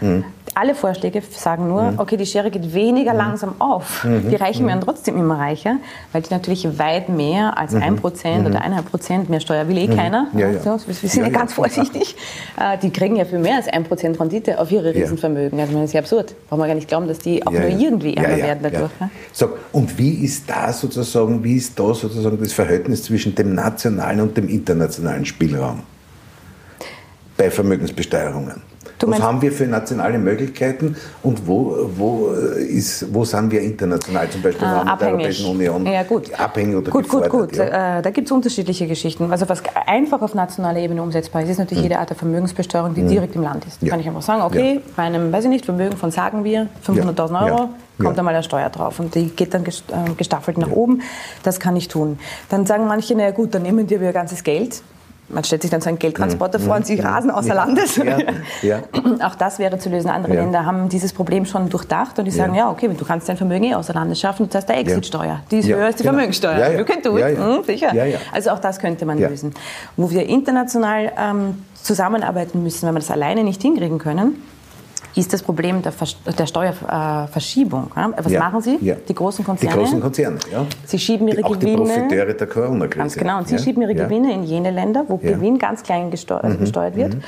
[0.00, 0.24] Mhm.
[0.54, 1.98] Alle Vorschläge sagen nur, mhm.
[2.00, 3.18] okay, die Schere geht weniger mhm.
[3.18, 4.02] langsam auf.
[4.02, 4.28] Mhm.
[4.30, 5.76] Die Reichen werden trotzdem immer reicher,
[6.12, 9.86] weil die natürlich weit mehr als ein Prozent oder eineinhalb Prozent mehr Steuer will eh
[9.86, 10.28] keiner.
[10.34, 10.64] Ja, ja.
[10.64, 12.16] wir sind ja, ganz vorsichtig.
[12.58, 15.60] Äh, die kriegen ja viel mehr als ein Prozent Rendite auf ihre Riesenvermögen.
[15.60, 16.34] Also das ist ja absurd.
[16.48, 18.90] Brauchen wir gar nicht glauben, dass die auch nur irgendwie ärmer werden dadurch.
[19.32, 24.20] So, und wie ist da sozusagen, wie ist da sozusagen das Verhältnis zwischen dem nationalen
[24.22, 25.82] und dem internationalen Spielraum
[27.36, 28.67] bei Vermögensbesteuerungen?
[28.98, 34.28] Du Was haben wir für nationale Möglichkeiten und wo, wo, ist, wo sind wir international,
[34.28, 36.32] zum Beispiel ah, mit der Europäischen Union ja, gut.
[36.38, 37.56] abhängig oder Gut, gut, gut.
[37.56, 37.98] Ja?
[37.98, 39.30] Äh, da gibt es unterschiedliche Geschichten.
[39.30, 41.90] Also was einfach auf nationaler Ebene umsetzbar ist, ist natürlich mhm.
[41.90, 43.08] jede Art der Vermögensbesteuerung, die mhm.
[43.08, 43.80] direkt im Land ist.
[43.82, 43.90] Ja.
[43.90, 44.80] Kann ich einfach sagen, okay, ja.
[44.96, 47.68] bei einem, weiß ich nicht, Vermögen von, sagen wir, 500.000 Euro,
[48.02, 49.70] kommt einmal eine Steuer drauf und die geht dann äh,
[50.16, 51.02] gestaffelt nach oben.
[51.44, 52.18] Das kann ich tun.
[52.48, 54.82] Dann sagen manche, naja gut, dann nehmen wir ihr ganzes Geld
[55.28, 56.62] man stellt sich dann so einen Geldtransporter mhm.
[56.64, 57.54] vor und sie rasen außer ja.
[57.54, 57.96] Landes.
[57.96, 58.18] Ja.
[58.62, 58.82] Ja.
[59.26, 60.08] Auch das wäre zu lösen.
[60.10, 63.36] Andere Länder haben dieses Problem schon durchdacht und die sagen, ja, okay, du kannst dein
[63.36, 65.40] Vermögen eh außer Landes schaffen, du zahlst der Exitsteuer.
[65.50, 66.14] Die ist höher als die genau.
[66.14, 66.58] Vermögenssteuer.
[66.58, 67.38] Ja, You can do it.
[67.38, 67.92] Mhm, sicher.
[68.32, 69.54] Also auch das könnte man lösen.
[69.96, 74.42] Wo wir international ähm, zusammenarbeiten müssen, wenn wir das alleine nicht hinkriegen können,
[75.18, 75.92] ist das Problem der,
[76.38, 77.90] der Steuerverschiebung.
[77.94, 78.78] Was ja, machen Sie?
[78.80, 78.94] Ja.
[79.08, 79.74] Die großen Konzerne?
[79.74, 80.66] Die großen Konzerne, ja.
[80.84, 81.84] Sie schieben ihre die, auch Gewinne.
[81.84, 82.98] Die Profiteure der Corona-Krise.
[82.98, 83.38] Ganz genau.
[83.38, 86.58] Und Sie schieben Ihre Gewinne in jene Länder, wo Gewinn ganz klein gesteuert, mhm.
[86.58, 87.14] besteuert wird.
[87.14, 87.22] Mhm.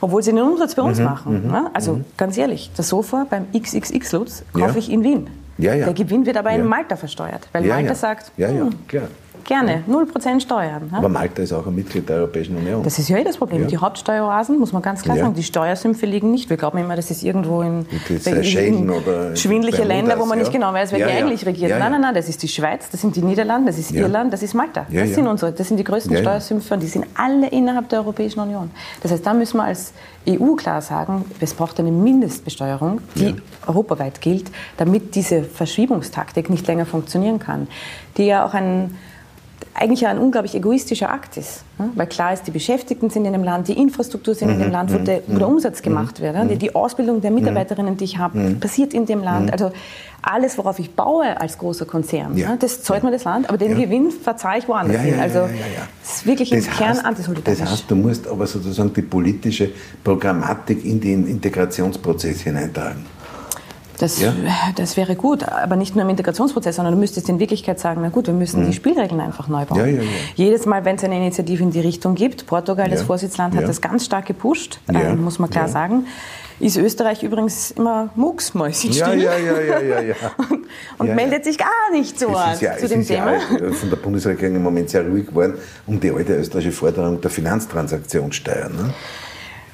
[0.00, 1.04] Obwohl sie den Umsatz bei uns mhm.
[1.04, 1.48] machen.
[1.48, 1.68] Mhm.
[1.72, 2.04] Also mhm.
[2.16, 5.28] ganz ehrlich, das Sofa beim XXX-Lutz kaufe ich in Wien.
[5.58, 9.08] Der Gewinn wird aber in Malta versteuert, weil Malta sagt, ja, ja, hm, klar.
[9.48, 10.90] Gerne, 0% Steuern.
[10.92, 12.82] Aber Malta ist auch ein Mitglied der Europäischen Union.
[12.82, 13.62] Das ist ja eh das Problem.
[13.62, 13.66] Ja.
[13.66, 15.22] Die Hauptsteueroasen, muss man ganz klar ja.
[15.22, 16.50] sagen, die Steuersümpfe liegen nicht.
[16.50, 20.74] Wir glauben immer, das ist irgendwo in, in oder schwindliche Länder, wo man nicht genau
[20.74, 21.70] weiß, wer die eigentlich regiert.
[21.78, 24.42] Nein, nein, nein, das ist die Schweiz, das sind die Niederlande, das ist Irland, das
[24.42, 24.84] ist Malta.
[24.92, 28.40] Das sind unsere, das sind die größten Steuersümpfe und die sind alle innerhalb der Europäischen
[28.40, 28.70] Union.
[29.02, 29.94] Das heißt, da müssen wir als
[30.28, 33.34] EU klar sagen, es braucht eine Mindestbesteuerung, die
[33.66, 37.66] europaweit gilt, damit diese Verschiebungstaktik nicht länger funktionieren kann,
[38.18, 38.90] die ja auch ein
[39.74, 41.64] eigentlich ein unglaublich egoistischer Akt ist.
[41.94, 44.72] Weil klar ist, die Beschäftigten sind in dem Land, die Infrastruktur sind in dem mhm.
[44.72, 46.60] Land, wo der, wo der Umsatz gemacht wird.
[46.60, 49.52] Die Ausbildung der Mitarbeiterinnen, die ich habe, passiert in dem Land.
[49.52, 49.70] Also
[50.20, 52.56] alles, worauf ich baue als großer Konzern, ja.
[52.56, 53.84] das zahlt mir das Land, aber den ja.
[53.84, 55.20] Gewinn verzahle ich woanders hin.
[55.20, 55.48] Also
[56.02, 57.60] das ist wirklich das im heißt, Kern antisolidarisch.
[57.60, 59.70] Das heißt, du musst aber sozusagen die politische
[60.02, 63.17] Programmatik in den Integrationsprozess hineintragen.
[63.98, 64.32] Das, ja.
[64.76, 68.08] das wäre gut, aber nicht nur im Integrationsprozess, sondern du müsstest in Wirklichkeit sagen, na
[68.08, 68.66] gut, wir müssen mhm.
[68.66, 69.78] die Spielregeln einfach neu bauen.
[69.78, 70.02] Ja, ja,
[70.36, 73.80] Jedes Mal, wenn es eine Initiative in die Richtung gibt, Portugal, das Vorsitzland, hat das
[73.80, 76.06] ganz stark gepusht, äh, muss man klar sagen
[76.60, 80.14] ist Österreich übrigens immer mucksmäusig ja, ja, ja, ja, ja, ja.
[80.50, 83.38] und, und meldet sich gar nicht so an zu dem Thema.
[83.72, 85.54] Von der Bundesregierung im Moment sehr ruhig geworden
[85.86, 88.68] um die alte österreichische Forderung der Finanztransaktionssteuer.
[88.70, 88.92] Ne?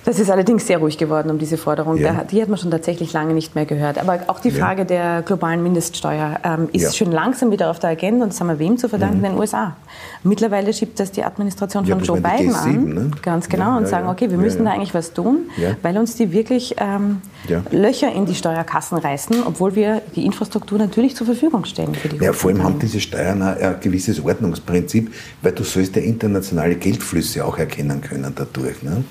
[0.04, 1.96] Das ist allerdings sehr ruhig geworden um diese Forderung.
[1.96, 2.24] Ja.
[2.30, 3.98] Die hat man schon tatsächlich lange nicht mehr gehört.
[3.98, 4.84] Aber auch die Frage ja.
[4.84, 6.92] der globalen Mindeststeuer ähm, ist ja.
[6.92, 9.18] schon langsam wieder auf der Agenda und das haben wir wem zu verdanken?
[9.18, 9.22] Mhm.
[9.22, 9.76] Den USA.
[10.22, 12.84] Mittlerweile schiebt das die Administration von Joe Biden G7, an.
[12.94, 13.10] Ne?
[13.22, 13.76] Ganz genau.
[13.78, 15.50] und sagen, okay, wir müssen da eigentlich was tun,
[15.82, 17.22] weil uns die wirklich ähm,
[17.70, 22.16] Löcher in die Steuerkassen reißen, obwohl wir die Infrastruktur natürlich zur Verfügung stellen für die
[22.18, 25.12] Ja, vor allem haben diese Steuern ein gewisses Ordnungsprinzip,
[25.42, 28.82] weil du sollst ja internationale Geldflüsse auch erkennen können dadurch.
[28.82, 29.04] Ne?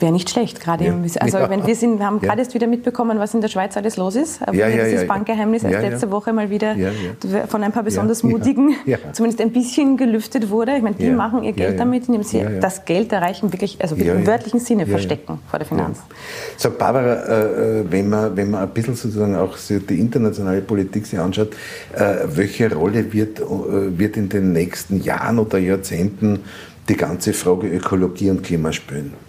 [0.00, 0.94] Wäre nicht schlecht, gerade ja.
[1.20, 1.50] also ja.
[1.50, 4.14] wenn wir sind, wir haben gerade jetzt wieder mitbekommen, was in der Schweiz alles los
[4.14, 4.40] ist.
[4.42, 6.76] Aber ja, das Bankgeheimnis erst letzte Woche mal wieder
[7.48, 8.74] von ein paar besonders mutigen
[9.12, 10.76] zumindest ein bisschen gelüftet wurde.
[10.76, 14.26] Ich meine, die machen ihr Geld damit, indem sie das Geld erreichen, wirklich, also im
[14.26, 15.98] wörtlichen Sinne verstecken vor der Finanz.
[16.56, 21.06] Sag Barbara, äh, äh, wenn man wenn man ein bisschen sozusagen auch die internationale Politik
[21.06, 21.52] sich anschaut,
[21.94, 26.40] äh, welche Rolle wird wird in den nächsten Jahren oder Jahrzehnten
[26.88, 29.27] die ganze Frage Ökologie und Klima spielen?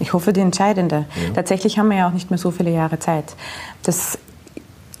[0.00, 1.06] Ich hoffe, die entscheidende.
[1.26, 1.34] Ja.
[1.34, 3.34] Tatsächlich haben wir ja auch nicht mehr so viele Jahre Zeit.
[3.82, 4.18] Das,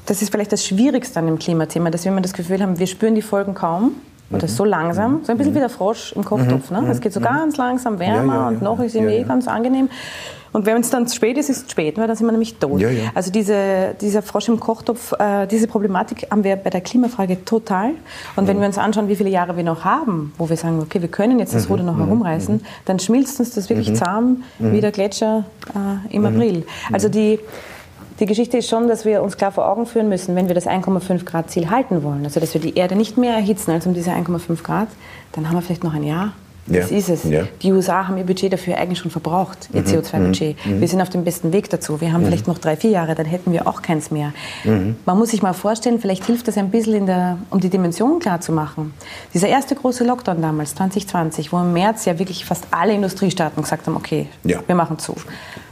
[0.06, 2.86] das ist vielleicht das Schwierigste an dem Klimathema, dass wir immer das Gefühl haben, wir
[2.86, 3.92] spüren die Folgen kaum
[4.30, 4.48] oder mhm.
[4.48, 5.56] so langsam, so ein bisschen mhm.
[5.56, 6.70] wie der Frosch im Kochtopf.
[6.70, 6.86] Ne?
[6.90, 7.24] Es geht so mhm.
[7.24, 9.88] ganz langsam wärmer ja, ja, und noch ist ihm eh ganz angenehm.
[10.52, 12.56] Und wenn es dann zu spät ist, ist es spät, weil dann sind wir nämlich
[12.56, 12.80] tot.
[12.80, 13.10] Ja, ja.
[13.14, 17.90] Also diese, dieser Frosch im Kochtopf, äh, diese Problematik haben wir bei der Klimafrage total.
[18.36, 21.02] Und wenn wir uns anschauen, wie viele Jahre wir noch haben, wo wir sagen, okay,
[21.02, 21.72] wir können jetzt das mhm.
[21.72, 22.06] Ruder noch mhm.
[22.06, 22.60] herumreißen, mhm.
[22.86, 23.94] dann schmilzt uns das wirklich mhm.
[23.94, 24.72] zahm mhm.
[24.72, 26.64] wie der Gletscher äh, im April.
[26.92, 27.38] Also die,
[28.20, 30.66] die Geschichte ist schon, dass wir uns klar vor Augen führen müssen, wenn wir das
[30.66, 33.94] 1,5 Grad Ziel halten wollen, also dass wir die Erde nicht mehr erhitzen als um
[33.94, 34.88] diese 1,5 Grad,
[35.32, 36.32] dann haben wir vielleicht noch ein Jahr
[36.70, 36.80] ja.
[36.80, 37.24] Das ist es.
[37.24, 37.44] Ja.
[37.62, 39.86] Die USA haben ihr Budget dafür eigentlich schon verbraucht, ihr mhm.
[39.86, 40.66] CO2-Budget.
[40.66, 40.80] Mhm.
[40.80, 42.00] Wir sind auf dem besten Weg dazu.
[42.00, 42.26] Wir haben mhm.
[42.26, 44.32] vielleicht noch drei, vier Jahre, dann hätten wir auch keins mehr.
[44.64, 44.96] Mhm.
[45.06, 48.40] Man muss sich mal vorstellen, vielleicht hilft das ein bisschen, der, um die Dimension klar
[48.40, 48.92] zu machen.
[49.34, 53.86] Dieser erste große Lockdown damals, 2020, wo im März ja wirklich fast alle Industriestaaten gesagt
[53.86, 54.60] haben, okay, ja.
[54.66, 55.14] wir machen zu.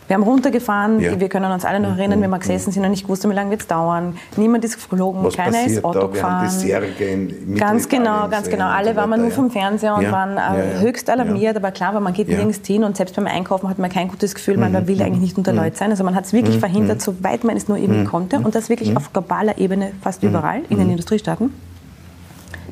[0.09, 1.19] Wir haben runtergefahren, ja.
[1.19, 3.51] wir können uns alle noch erinnern, wie wir gesessen sind und nicht gewusst, wie lange
[3.51, 4.17] wird es dauern.
[4.37, 6.07] Niemand ist geflogen, Was keiner ist Auto da?
[6.07, 6.49] gefahren.
[6.49, 8.67] Haben ganz genau, ganz genau.
[8.67, 10.13] Alle waren wir nur vom Fernseher und ja.
[10.13, 13.69] waren äh, höchst alarmiert, aber klar, weil man geht nirgends hin und selbst beim Einkaufen
[13.69, 14.87] hat man kein gutes Gefühl, man mhm.
[14.87, 15.59] will eigentlich nicht unter mhm.
[15.59, 15.91] Leute sein.
[15.91, 16.61] Also man hat es wirklich mhm.
[16.61, 17.03] verhindert, mhm.
[17.03, 18.07] soweit man es nur irgendwie mhm.
[18.07, 18.99] konnte und das wirklich mhm.
[18.99, 21.53] auf globaler Ebene fast überall in den Industriestaaten.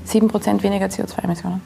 [0.07, 1.61] 7% weniger CO2-Emissionen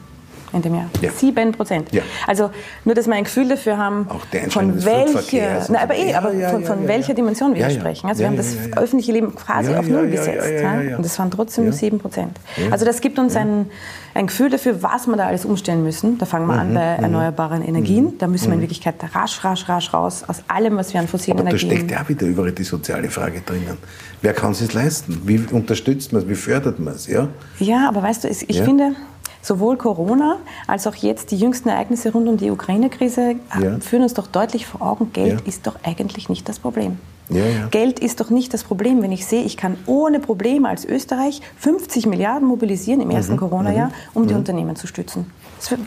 [0.53, 0.89] in dem Jahr.
[1.01, 1.11] Ja.
[1.11, 1.91] Sieben Prozent.
[1.91, 2.01] Ja.
[2.27, 2.51] Also
[2.85, 4.07] nur, dass wir ein Gefühl dafür haben,
[4.49, 8.07] von welcher, na, aber eh, aber ja, von, von welcher Dimension wir sprechen.
[8.07, 10.63] Also wir haben das öffentliche Leben quasi auf Null gesetzt.
[10.97, 12.37] Und das waren trotzdem nur sieben Prozent.
[12.71, 13.67] Also das gibt uns ein,
[14.13, 16.17] ein Gefühl dafür, was wir da alles umstellen müssen.
[16.17, 16.59] Da fangen wir mhm.
[16.59, 17.03] an bei mhm.
[17.03, 18.05] erneuerbaren Energien.
[18.05, 18.17] Mhm.
[18.17, 18.63] Da müssen wir in mhm.
[18.63, 21.69] Wirklichkeit rasch, rasch, rasch raus aus allem, was wir an fossilen aber Energien...
[21.69, 23.77] da steckt ja auch wieder überall die soziale Frage drinnen.
[24.21, 25.21] Wer kann es leisten?
[25.25, 26.29] Wie unterstützt man es?
[26.29, 27.07] Wie fördert man es?
[27.07, 27.29] Ja?
[27.59, 28.95] ja, aber weißt du, ich finde
[29.41, 33.79] sowohl Corona als auch jetzt die jüngsten Ereignisse rund um die Ukraine-Krise ja.
[33.79, 35.47] führen uns doch deutlich vor Augen, Geld ja.
[35.47, 36.97] ist doch eigentlich nicht das Problem.
[37.29, 40.83] Ja, Geld ist doch nicht das Problem, wenn ich sehe, ich kann ohne Probleme als
[40.83, 43.37] Österreich 50 Milliarden mobilisieren im ersten mhm.
[43.37, 44.27] Corona-Jahr, um mhm.
[44.27, 45.31] die Unternehmen zu stützen.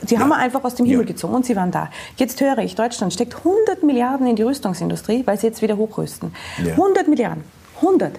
[0.03, 1.91] Die haben wir einfach aus dem Himmel gezogen und sie waren da.
[2.17, 6.33] Jetzt höre ich, Deutschland steckt 100 Milliarden in die Rüstungsindustrie, weil sie jetzt wieder hochrüsten.
[6.59, 7.43] 100 Milliarden.
[7.83, 8.13] 100.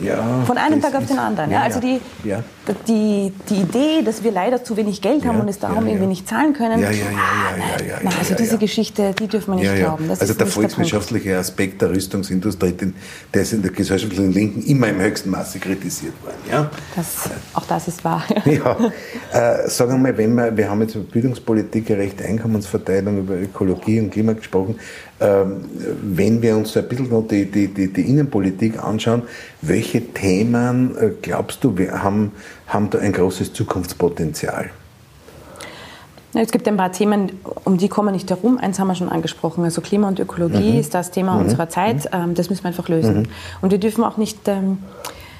[0.00, 1.50] Ja, Von einem Tag auf den anderen.
[1.50, 2.42] Ja, also die, ja.
[2.86, 6.28] die, die Idee, dass wir leider zu wenig Geld haben und es darum irgendwie nicht
[6.28, 6.80] zahlen können.
[6.80, 10.08] Ja, ja, ja, ja, ja, also diese Geschichte, die dürfen wir nicht glauben.
[10.08, 12.74] Das also der volkswirtschaftliche der Aspekt der Rüstungsindustrie,
[13.34, 16.36] der ist in der gesellschaftlichen Linken immer im höchsten Maße kritisiert worden.
[16.50, 16.70] Ja?
[16.94, 18.24] Das, auch das ist wahr.
[18.46, 18.76] Ja.
[19.32, 24.00] Äh, sagen wir mal, wenn wir, wir haben jetzt über Bildungspolitik, gerechte Einkommensverteilung, über Ökologie
[24.00, 24.78] und Klima gesprochen.
[25.18, 25.64] Ähm,
[26.02, 29.22] wenn wir uns ein bisschen noch die, die, die, die Innenpolitik anschauen,
[29.62, 32.32] welche Themen, äh, glaubst du, haben,
[32.66, 34.70] haben da ein großes Zukunftspotenzial?
[36.34, 37.32] Es gibt ein paar Themen,
[37.64, 38.58] um die kommen wir nicht herum.
[38.58, 39.64] Eins haben wir schon angesprochen.
[39.64, 40.80] Also Klima und Ökologie mhm.
[40.80, 41.44] ist das Thema mhm.
[41.44, 42.04] unserer Zeit.
[42.04, 42.10] Mhm.
[42.12, 43.20] Ähm, das müssen wir einfach lösen.
[43.20, 43.26] Mhm.
[43.62, 44.46] Und wir dürfen auch nicht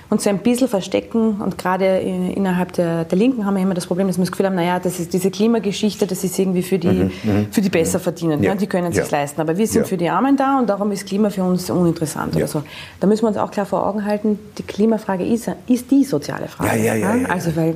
[0.09, 3.87] uns so ein bisschen verstecken und gerade innerhalb der, der Linken haben wir immer das
[3.87, 6.79] Problem, dass wir das Gefühl haben, naja, das ist diese Klimageschichte, das ist irgendwie für
[6.79, 7.47] die, mhm, mhm.
[7.51, 8.55] für die besser verdienen, ja.
[8.55, 9.03] die können es ja.
[9.03, 9.41] sich leisten.
[9.41, 9.89] Aber wir sind ja.
[9.89, 12.63] für die Armen da und darum ist Klima für uns uninteressant oder so.
[13.01, 16.47] Da müssen wir uns auch klar vor Augen halten, die Klimafrage ist, ist die soziale
[16.47, 16.79] Frage.
[16.79, 17.29] Ja, ja, ja.
[17.29, 17.75] Also weil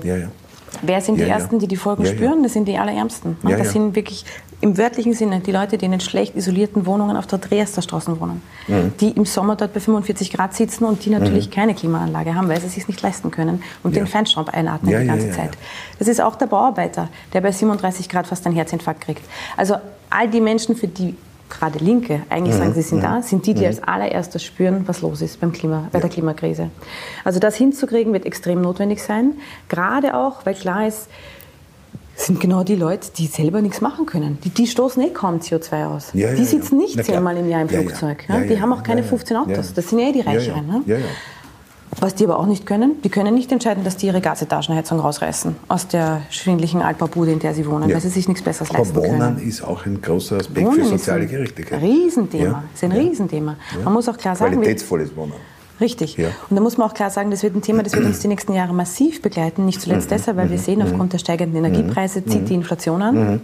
[0.83, 2.43] Wer sind die Ersten, die die Folgen spüren?
[2.43, 3.37] Das sind die Allerärmsten.
[3.43, 4.25] das sind wirklich
[4.63, 8.21] im wörtlichen Sinne die Leute, die in den schlecht isolierten Wohnungen auf der Dresdner Straße
[8.21, 8.93] wohnen, mhm.
[9.01, 11.53] die im Sommer dort bei 45 Grad sitzen und die natürlich mhm.
[11.53, 14.03] keine Klimaanlage haben, weil sie es sich nicht leisten können und ja.
[14.03, 15.51] den Feinstaub einatmen ja, die ganze ja, Zeit.
[15.99, 19.23] Das ist auch der Bauarbeiter, der bei 37 Grad fast einen Herzinfarkt kriegt.
[19.57, 19.77] Also
[20.11, 21.17] all die Menschen, für die
[21.51, 22.59] gerade Linke eigentlich mhm.
[22.59, 23.03] sagen, sie sind mhm.
[23.03, 23.67] da, sind die, die mhm.
[23.67, 26.71] als allererstes spüren, was los ist beim Klima, bei der Klimakrise.
[27.25, 29.35] Also das hinzukriegen wird extrem notwendig sein,
[29.69, 31.09] gerade auch, weil klar ist,
[32.17, 34.39] sind genau die Leute, die selber nichts machen können.
[34.45, 36.11] Die, die stoßen eh kaum CO2 aus.
[36.13, 36.87] Ja, die sitzen ja.
[36.87, 38.27] nicht zehnmal im Jahr im Flugzeug.
[38.49, 39.73] die haben auch keine 15 Autos.
[39.75, 40.85] Das sind eh die Reicheren.
[41.99, 45.57] Was die aber auch nicht können, die können nicht entscheiden, dass die ihre Gasetagenheizung rausreißen
[45.69, 49.07] aus der schwindlichen Altbaubude, in der sie wohnen, weil sie sich nichts Besseres leisten aber
[49.09, 49.49] Wohnen können.
[49.49, 51.83] ist auch ein großer Aspekt Wohnen für soziale Gerechtigkeit.
[51.83, 52.45] Riesenthema.
[52.45, 52.65] Ja.
[52.73, 53.57] Ist ein Riesenthema.
[53.85, 55.33] Man muss auch klar sagen, qualitätsvolles Wohnen.
[55.81, 56.17] Richtig.
[56.17, 56.29] Ja.
[56.49, 58.29] Und da muss man auch klar sagen, das wird ein Thema, das wird uns die
[58.29, 59.65] nächsten Jahre massiv begleiten.
[59.65, 60.15] Nicht zuletzt mhm.
[60.15, 60.63] deshalb, weil wir mhm.
[60.63, 60.87] sehen, mhm.
[60.87, 63.41] aufgrund der steigenden Energiepreise zieht die Inflation an.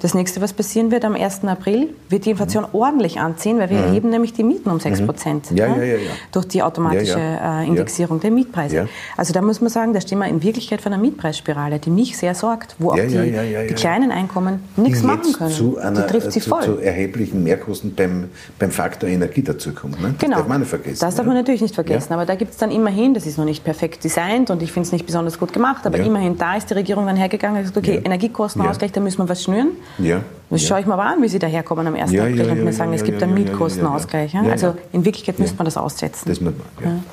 [0.00, 1.44] Das nächste, was passieren wird am 1.
[1.44, 5.50] April, wird die Inflation ordentlich anziehen, weil wir erheben nämlich die Mieten um 6 Prozent.
[5.50, 5.96] Ja, ja,
[6.32, 8.88] durch die automatische äh, Indexierung der Mietpreise.
[9.16, 12.16] Also da muss man sagen, da stehen wir in Wirklichkeit vor einer Mietpreisspirale, die mich
[12.16, 13.34] sehr sorgt, wo auch die,
[13.68, 15.50] die kleinen Einkommen nichts machen können.
[15.50, 16.62] Zu einer, die trifft sie zu, voll.
[16.62, 20.00] zu erheblichen Mehrkosten beim, beim Faktor Energie dazukommen.
[20.00, 20.08] Ne?
[20.12, 20.38] Das genau.
[20.38, 20.98] darf man nicht vergessen.
[21.00, 22.08] Das darf man natürlich nicht vergessen.
[22.10, 22.16] Ja.
[22.16, 24.86] Aber da gibt es dann immerhin, das ist noch nicht perfekt designt und ich finde
[24.86, 26.04] es nicht besonders gut gemacht, aber ja.
[26.04, 28.00] immerhin da ist die Regierung dann hergegangen und gesagt, okay.
[28.04, 29.72] Energiekostenausgleich, da müssen wir was schnüren.
[29.98, 30.22] Ja.
[30.50, 32.10] Das schaue ich mal an, wie Sie daherkommen am 1.
[32.10, 34.36] April und mir sagen, es gibt einen Mietkostenausgleich.
[34.36, 36.28] Also in Wirklichkeit müsste man das aussetzen.
[36.28, 36.54] Das man,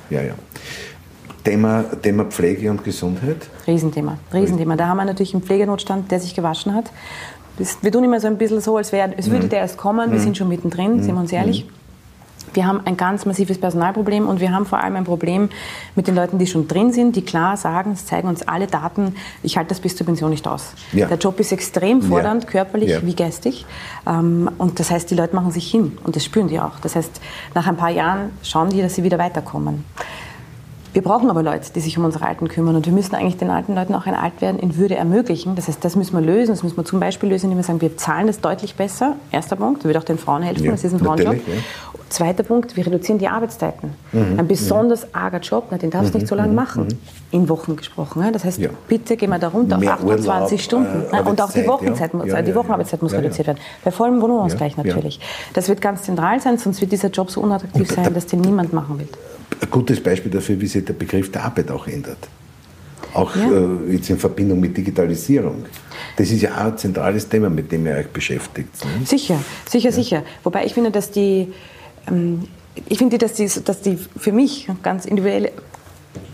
[0.09, 0.21] ja.
[0.21, 0.33] ja.
[1.43, 3.37] Thema, Thema Pflege und Gesundheit?
[3.65, 4.75] Riesenthema, Riesenthema.
[4.75, 6.91] Da haben wir natürlich einen Pflegenotstand, der sich gewaschen hat.
[7.57, 9.49] Das, wir tun immer so ein bisschen so, als, wär, als würde mhm.
[9.49, 10.11] der erst kommen.
[10.11, 10.23] Wir mhm.
[10.23, 11.03] sind schon mittendrin, mhm.
[11.03, 11.67] sind wir uns ehrlich.
[12.53, 15.49] Wir haben ein ganz massives Personalproblem und wir haben vor allem ein Problem
[15.95, 19.15] mit den Leuten, die schon drin sind, die klar sagen, es zeigen uns alle Daten,
[19.43, 20.73] ich halte das bis zur Pension nicht aus.
[20.93, 21.07] Ja.
[21.07, 22.49] Der Job ist extrem fordernd, ja.
[22.49, 22.99] körperlich ja.
[23.03, 23.65] wie geistig.
[24.07, 26.79] Ähm, und das heißt, die Leute machen sich hin und das spüren die auch.
[26.81, 27.21] Das heißt,
[27.53, 29.83] nach ein paar Jahren schauen die, dass sie wieder weiterkommen.
[30.93, 33.49] Wir brauchen aber Leute, die sich um unsere Alten kümmern und wir müssen eigentlich den
[33.49, 35.55] alten Leuten auch ein Altwerden in Würde ermöglichen.
[35.55, 36.51] Das heißt, das müssen wir lösen.
[36.51, 39.15] Das müssen wir zum Beispiel lösen, indem wir sagen, wir zahlen das deutlich besser.
[39.31, 41.35] Erster Punkt, das wird auch den Frauen helfen, ja, das ist ein Frauenjob.
[41.35, 41.53] Ja.
[42.11, 43.91] Zweiter Punkt, wir reduzieren die Arbeitszeiten.
[44.11, 44.39] Mhm.
[44.39, 45.09] Ein besonders mhm.
[45.13, 46.21] arger Job, na, den darfst du mhm.
[46.21, 46.55] nicht so lange mhm.
[46.55, 46.83] machen.
[46.83, 46.97] Mhm.
[47.31, 48.23] In Wochen gesprochen.
[48.33, 48.69] Das heißt, ja.
[48.87, 51.05] bitte gehen wir da runter Mehr auf 28 Urlaub, Stunden.
[51.11, 52.41] Äh, und auch die Wochenzeit, ja.
[52.41, 53.59] die Wochenarbeitszeit muss reduziert werden.
[53.83, 55.19] Bei vollem Wohnausgleich natürlich.
[55.53, 58.73] Das wird ganz zentral sein, sonst wird dieser Job so unattraktiv sein, dass den niemand
[58.73, 59.07] machen will
[59.59, 62.17] ein gutes Beispiel dafür, wie sich der Begriff der Arbeit auch ändert.
[63.13, 63.51] Auch ja.
[63.51, 65.65] äh, jetzt in Verbindung mit Digitalisierung.
[66.15, 68.69] Das ist ja auch ein zentrales Thema, mit dem ihr euch beschäftigt.
[68.85, 69.05] Ne?
[69.05, 69.95] Sicher, sicher, ja.
[69.95, 70.23] sicher.
[70.43, 71.51] Wobei ich finde, dass die,
[72.87, 75.51] ich finde, dass die, dass die für mich ganz individuell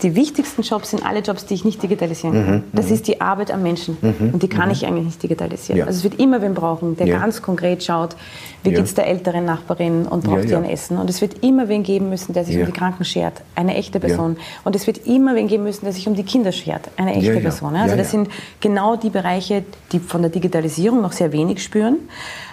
[0.02, 2.54] die wichtigsten Jobs sind alle Jobs, die ich nicht digitalisieren kann.
[2.54, 2.94] Mhm, das mhm.
[2.94, 3.96] ist die Arbeit am Menschen.
[4.00, 4.72] Mhm, und die kann mhm.
[4.72, 5.78] ich eigentlich nicht digitalisieren.
[5.78, 5.86] Ja.
[5.86, 7.18] Also es wird immer wen brauchen, der ja.
[7.18, 8.16] ganz konkret schaut,
[8.62, 8.76] wie ja.
[8.76, 10.98] geht es der älteren Nachbarin und braucht ja, ihr ein Essen.
[10.98, 13.40] Und es wird immer wen geben müssen, der sich um die Kranken schert.
[13.54, 14.36] Eine echte Person.
[14.64, 16.88] Und es wird immer wen geben müssen, der sich um die Kinder schert.
[16.96, 17.74] Eine echte Person.
[17.74, 18.28] Also das sind
[18.60, 21.96] genau die Bereiche, die von der Digitalisierung noch sehr wenig spüren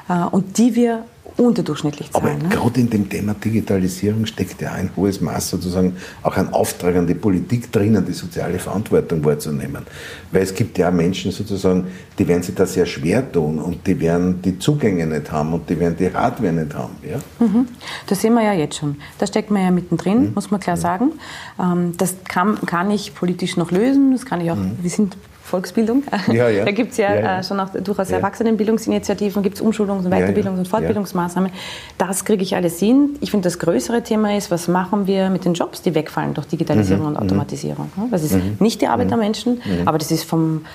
[0.10, 1.04] äh, und die wir
[1.38, 2.26] unterdurchschnittlich zahlen.
[2.26, 2.50] Aber ne?
[2.50, 7.08] gerade in dem Thema Digitalisierung steckt ja ein hohes Maß sozusagen auch ein Auftrag an
[7.08, 9.86] die Politik drinnen, die soziale Verantwortung wahrzunehmen.
[10.32, 14.00] Weil es gibt ja Menschen sozusagen, die werden sich da sehr schwer tun und die
[14.00, 16.95] werden die Zugänge nicht haben und die werden die Hardware nicht haben.
[17.04, 17.17] Ja?
[17.45, 17.67] Mhm.
[18.08, 18.95] Das sehen wir ja jetzt schon.
[19.17, 20.32] Da steckt man ja mittendrin, mhm.
[20.36, 20.82] muss man klar mhm.
[20.82, 21.12] sagen.
[21.60, 24.78] Ähm, das kann, kann ich politisch noch lösen, das kann ich auch, mhm.
[24.82, 26.03] wir sind Volksbildung.
[26.31, 26.65] Ja, ja.
[26.65, 28.10] Da gibt es ja, ja, äh, schon auch durchaus.
[28.10, 31.51] Erwachsenenbildungsinitiativen, gibt es Umschulungs- und Weiterbildungs- und Fortbildungsmaßnahmen.
[31.97, 33.15] Das kriege ich alles hin.
[33.21, 36.47] Ich finde, das größere Thema ist, was machen wir mit den Jobs, die wegfallen durch
[36.47, 37.08] Digitalisierung mhm.
[37.10, 37.23] und mhm.
[37.23, 37.91] Automatisierung.
[38.10, 38.58] Das ist mhm.
[38.60, 39.23] nicht die Arbeit der mhm.
[39.23, 39.88] Menschen, mhm.
[39.88, 40.65] aber das ist vom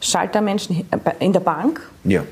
[0.00, 0.84] Schaltermenschen
[1.20, 1.80] in der Bank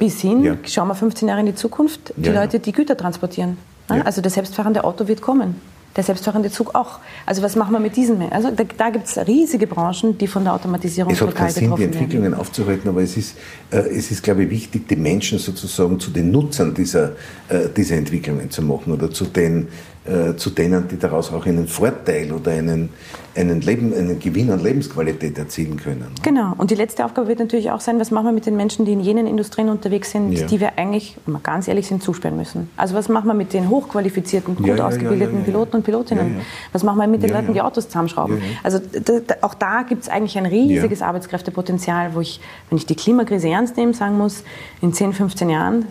[0.00, 3.58] bis hin, schauen wir 15 Jahre in die Zukunft, die Leute, die Güter transportieren.
[3.86, 5.54] Also das selbstfahrende Auto wird kommen
[5.96, 7.00] der selbstfahrende Zug auch.
[7.26, 8.22] Also was machen wir mit diesen?
[8.30, 11.70] Also da, da gibt es riesige Branchen, die von der Automatisierung es total betroffen werden.
[11.70, 12.40] Es hat keinen Sinn, die Entwicklungen werden.
[12.40, 13.36] aufzuhalten, aber es ist,
[13.70, 17.12] äh, es ist, glaube ich, wichtig, die Menschen sozusagen zu den Nutzern dieser,
[17.48, 19.68] äh, dieser Entwicklungen zu machen oder zu den
[20.06, 22.88] äh, zu denen, die daraus auch einen Vorteil oder einen,
[23.36, 26.06] einen, Leben, einen Gewinn an Lebensqualität erzielen können.
[26.22, 26.54] Genau.
[26.56, 28.94] Und die letzte Aufgabe wird natürlich auch sein, was machen wir mit den Menschen, die
[28.94, 30.46] in jenen Industrien unterwegs sind, ja.
[30.46, 32.70] die wir eigentlich, wenn wir ganz ehrlich sind, zusperren müssen.
[32.78, 36.36] Also was machen wir mit den hochqualifizierten, gut ja, ausgebildeten Piloten und Pilotinnen?
[36.72, 38.40] Was machen wir mit den Leuten, die Autos zusammenschrauben?
[38.62, 42.86] Also da, da, auch da gibt es eigentlich ein riesiges Arbeitskräftepotenzial, wo ich, wenn ich
[42.86, 44.44] die Klimakrise ernst nehme, sagen muss,
[44.80, 45.84] in 10, 15 Jahren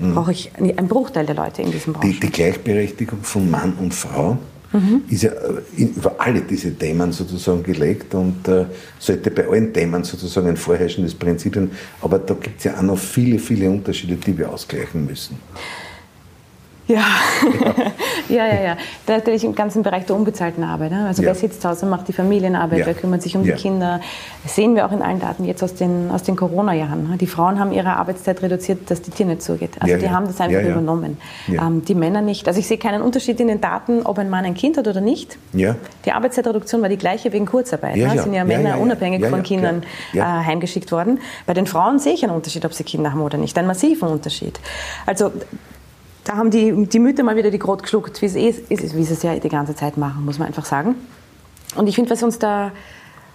[0.00, 0.14] mhm.
[0.14, 2.10] brauche ich einen Bruchteil der Leute in diesem Bereich.
[2.10, 4.38] Die, die Gleichberechtigung von Mann und Frau
[4.72, 5.02] mhm.
[5.08, 8.64] ist ja äh, über alle diese Themen sozusagen gelegt und äh,
[8.98, 11.70] sollte bei allen Themen sozusagen ein vorherrschendes Prinzip sein.
[12.00, 15.38] Aber da gibt es ja auch noch viele, viele Unterschiede, die wir ausgleichen müssen.
[16.90, 17.06] Ja.
[18.28, 18.76] ja, ja, ja.
[19.06, 20.90] Da natürlich im ganzen Bereich der unbezahlten Arbeit.
[20.90, 21.06] Ne?
[21.06, 21.28] Also ja.
[21.28, 22.86] wer sitzt zu Hause macht die Familienarbeit, ja.
[22.86, 23.54] wer kümmert sich um ja.
[23.54, 24.00] die Kinder.
[24.42, 27.10] Das sehen wir auch in allen Daten jetzt aus den, aus den Corona-Jahren.
[27.10, 27.16] Ne?
[27.16, 29.70] Die Frauen haben ihre Arbeitszeit reduziert, dass die Tür nicht zugeht.
[29.80, 31.18] Also die haben das einfach übernommen.
[31.48, 32.48] Ähm, die Männer nicht.
[32.48, 35.00] Also ich sehe keinen Unterschied in den Daten, ob ein Mann ein Kind hat oder
[35.00, 35.38] nicht.
[35.52, 37.96] Die Arbeitszeitreduktion war die gleiche wegen Kurzarbeit.
[37.96, 38.22] Ja, ne?
[38.22, 41.20] sind ja Männer unabhängig von Kindern äh, heimgeschickt worden.
[41.46, 43.56] Bei den Frauen sehe ich einen Unterschied, ob sie Kinder haben oder nicht.
[43.56, 44.58] Einen massiven Unterschied.
[45.06, 45.30] Also
[46.24, 49.12] da haben die, die Mütter mal wieder die Grot geschluckt, wie es, ist, wie sie
[49.14, 50.94] es ja die ganze Zeit machen, muss man einfach sagen.
[51.76, 52.72] Und ich finde, was uns da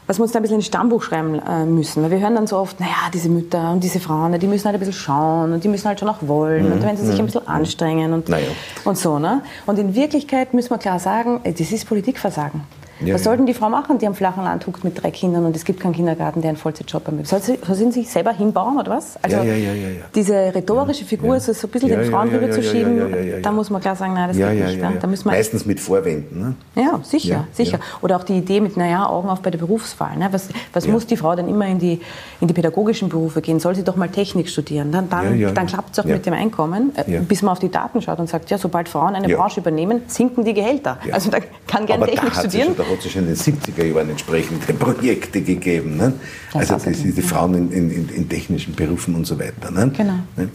[0.07, 2.03] was wir uns da ein bisschen ins Stammbuch schreiben äh, müssen.
[2.03, 4.75] Weil wir hören dann so oft, naja, diese Mütter und diese Frauen, die müssen halt
[4.75, 6.73] ein bisschen schauen und die müssen halt schon auch wollen mhm.
[6.73, 8.47] und wenn sie sich ein bisschen anstrengen und, naja.
[8.83, 9.19] und so.
[9.19, 9.41] Ne?
[9.65, 12.61] Und in Wirklichkeit müssen wir klar sagen, das ist Politikversagen.
[13.01, 15.55] Ja, Was sollten die Frau machen, die am flachen Land huckt mit drei Kindern und
[15.55, 17.29] es gibt keinen Kindergarten, der einen Vollzeitjob ermöglicht?
[17.29, 19.17] Soll sie, soll sie sich selber hinbauen oder was?
[19.21, 19.71] Also ja, ja,
[20.13, 24.13] diese rhetorische Figur so, so ein bisschen den Frauen rüberzuschieben, da muss man klar sagen,
[24.13, 24.81] nein, das geht nicht.
[24.81, 26.55] Ja, da müssen wir Meistens mit Vorwänden.
[26.75, 26.81] Ne?
[26.81, 27.79] Ja, sicher, sicher.
[28.01, 30.15] Oder auch die Idee mit, naja, Augen auf bei der Berufswahl.
[30.17, 30.29] Ne?
[30.31, 31.99] Was, was muss die Frau denn immer in die,
[32.39, 33.59] in die pädagogischen Berufe gehen?
[33.59, 34.91] Soll sie doch mal Technik studieren?
[34.91, 38.01] Dann, dann, dann klappt es auch mit dem Einkommen, äh, bis man auf die Daten
[38.01, 40.97] schaut und sagt, ja, sobald Frauen eine Branche übernehmen, sinken die Gehälter.
[41.11, 42.75] Also da kann gerne Technik studieren.
[42.85, 45.97] Da hat sich schon in den 70er Jahren entsprechende Projekte gegeben.
[45.97, 46.13] Ne?
[46.53, 49.71] Also das ist die Frauen in, in, in, technischen Berufen und so weiter.
[49.71, 49.91] Ne?
[49.95, 50.19] Genau.
[50.35, 50.49] Ne?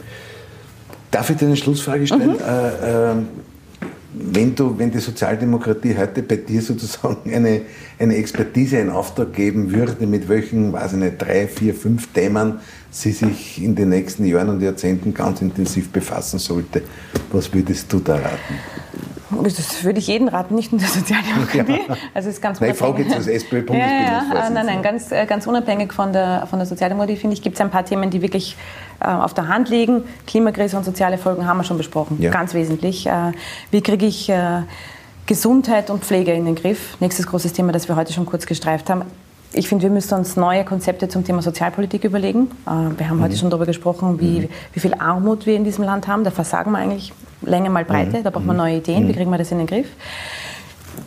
[1.11, 2.33] Darf ich dir eine Schlussfrage stellen?
[2.33, 2.39] Mhm.
[2.39, 3.15] Äh, äh,
[4.13, 7.63] wenn, du, wenn die Sozialdemokratie heute bei dir sozusagen eine,
[7.99, 12.55] eine Expertise in Auftrag geben würde, mit welchen, weiß ich nicht, drei, vier, fünf Themen
[12.91, 16.83] sie sich in den nächsten Jahren und Jahrzehnten ganz intensiv befassen sollte,
[17.33, 18.55] was würdest du da raten?
[19.31, 21.81] Das würde ich jeden raten, nicht nur der Sozialdemokratie.
[21.89, 21.97] Ja.
[22.15, 24.35] Also ist ganz nein, frage jetzt als SPÖ-Bundesbildungsvorsitzende.
[24.35, 27.43] Ja, ja, nein, nein, ganz, äh, ganz unabhängig von der, von der Sozialdemokratie, finde ich,
[27.43, 28.57] gibt es ein paar Themen, die wirklich
[29.01, 30.03] äh, auf der Hand liegen.
[30.27, 32.31] Klimakrise und soziale Folgen haben wir schon besprochen, ja.
[32.31, 33.07] ganz wesentlich.
[33.07, 33.33] Äh,
[33.71, 34.63] wie kriege ich äh,
[35.27, 36.97] Gesundheit und Pflege in den Griff?
[37.01, 39.03] Nächstes großes Thema, das wir heute schon kurz gestreift haben.
[39.53, 42.51] Ich finde, wir müssen uns neue Konzepte zum Thema Sozialpolitik überlegen.
[42.67, 43.25] Äh, wir haben mhm.
[43.25, 44.49] heute schon darüber gesprochen, wie, mhm.
[44.73, 46.23] wie viel Armut wir in diesem Land haben.
[46.23, 48.19] Da versagen wir eigentlich Länge mal Breite.
[48.19, 48.23] Mhm.
[48.23, 48.63] Da braucht man mhm.
[48.63, 49.09] neue Ideen.
[49.09, 49.89] Wie kriegen wir das in den Griff?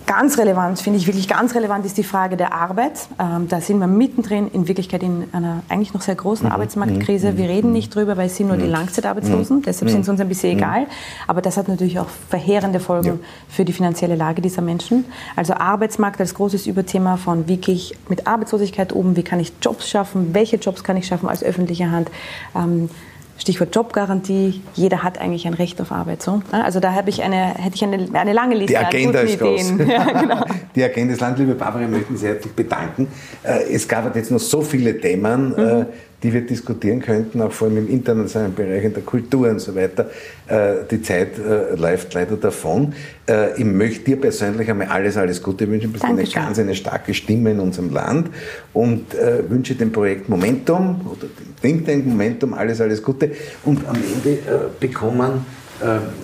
[0.05, 3.07] Ganz relevant, finde ich wirklich ganz relevant, ist die Frage der Arbeit.
[3.19, 6.51] Ähm, da sind wir mittendrin in Wirklichkeit in einer eigentlich noch sehr großen mhm.
[6.51, 7.37] Arbeitsmarktkrise.
[7.37, 9.61] Wir reden nicht drüber, weil es sind nur die Langzeitarbeitslosen.
[9.61, 10.87] Deshalb sind es uns ein bisschen egal.
[11.25, 13.15] Aber das hat natürlich auch verheerende Folgen ja.
[13.47, 15.05] für die finanzielle Lage dieser Menschen.
[15.35, 19.53] Also Arbeitsmarkt als großes Überthema von, wie gehe ich mit Arbeitslosigkeit um, wie kann ich
[19.61, 22.11] Jobs schaffen, welche Jobs kann ich schaffen als öffentliche Hand.
[22.55, 22.89] Ähm,
[23.37, 26.21] Stichwort Jobgarantie, jeder hat eigentlich ein Recht auf Arbeit.
[26.21, 26.41] So.
[26.51, 29.55] Also da habe ich eine, hätte ich eine, eine lange Liste Die Agenda an guten
[29.55, 29.89] ist Ideen.
[29.89, 30.45] Ja, genau.
[30.75, 33.07] Die Agenda ist lang, liebe Barbara, wir möchten Sie herzlich bedanken.
[33.43, 35.85] Äh, es gab jetzt noch so viele Themen, äh, mhm
[36.23, 39.75] die wir diskutieren könnten, auch vor allem im internationalen Bereich, in der Kultur und so
[39.75, 40.09] weiter.
[40.47, 42.93] Äh, die Zeit äh, läuft leider davon.
[43.27, 45.87] Äh, ich möchte dir persönlich einmal alles, alles Gute wünschen.
[45.87, 48.29] Du bist eine ganz eine starke Stimme in unserem Land
[48.71, 49.05] und
[49.49, 53.31] wünsche dem Projekt Momentum oder dem Think Tank Momentum alles, alles Gute.
[53.65, 54.39] Und am Ende
[54.79, 55.45] bekommen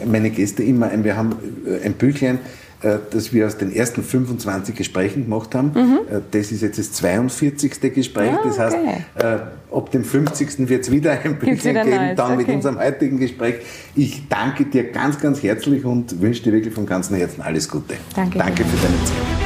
[0.05, 1.35] meine Gäste immer, ein, wir haben
[1.83, 2.39] ein Büchlein,
[2.81, 5.71] das wir aus den ersten 25 Gesprächen gemacht haben.
[5.73, 5.99] Mhm.
[6.09, 7.93] Äh, das ist jetzt das 42.
[7.93, 8.31] Gespräch.
[8.31, 9.03] Ah, das heißt, okay.
[9.15, 10.69] Äh, ab dem 50.
[10.69, 12.15] wird es wieder ein Büchlein geben, Neues.
[12.15, 12.37] dann okay.
[12.37, 13.55] mit unserem heutigen Gespräch.
[13.95, 17.95] Ich danke dir ganz, ganz herzlich und wünsche dir wirklich von ganzem Herzen alles Gute.
[18.15, 18.37] Danke.
[18.37, 19.38] Danke für deine Zeit.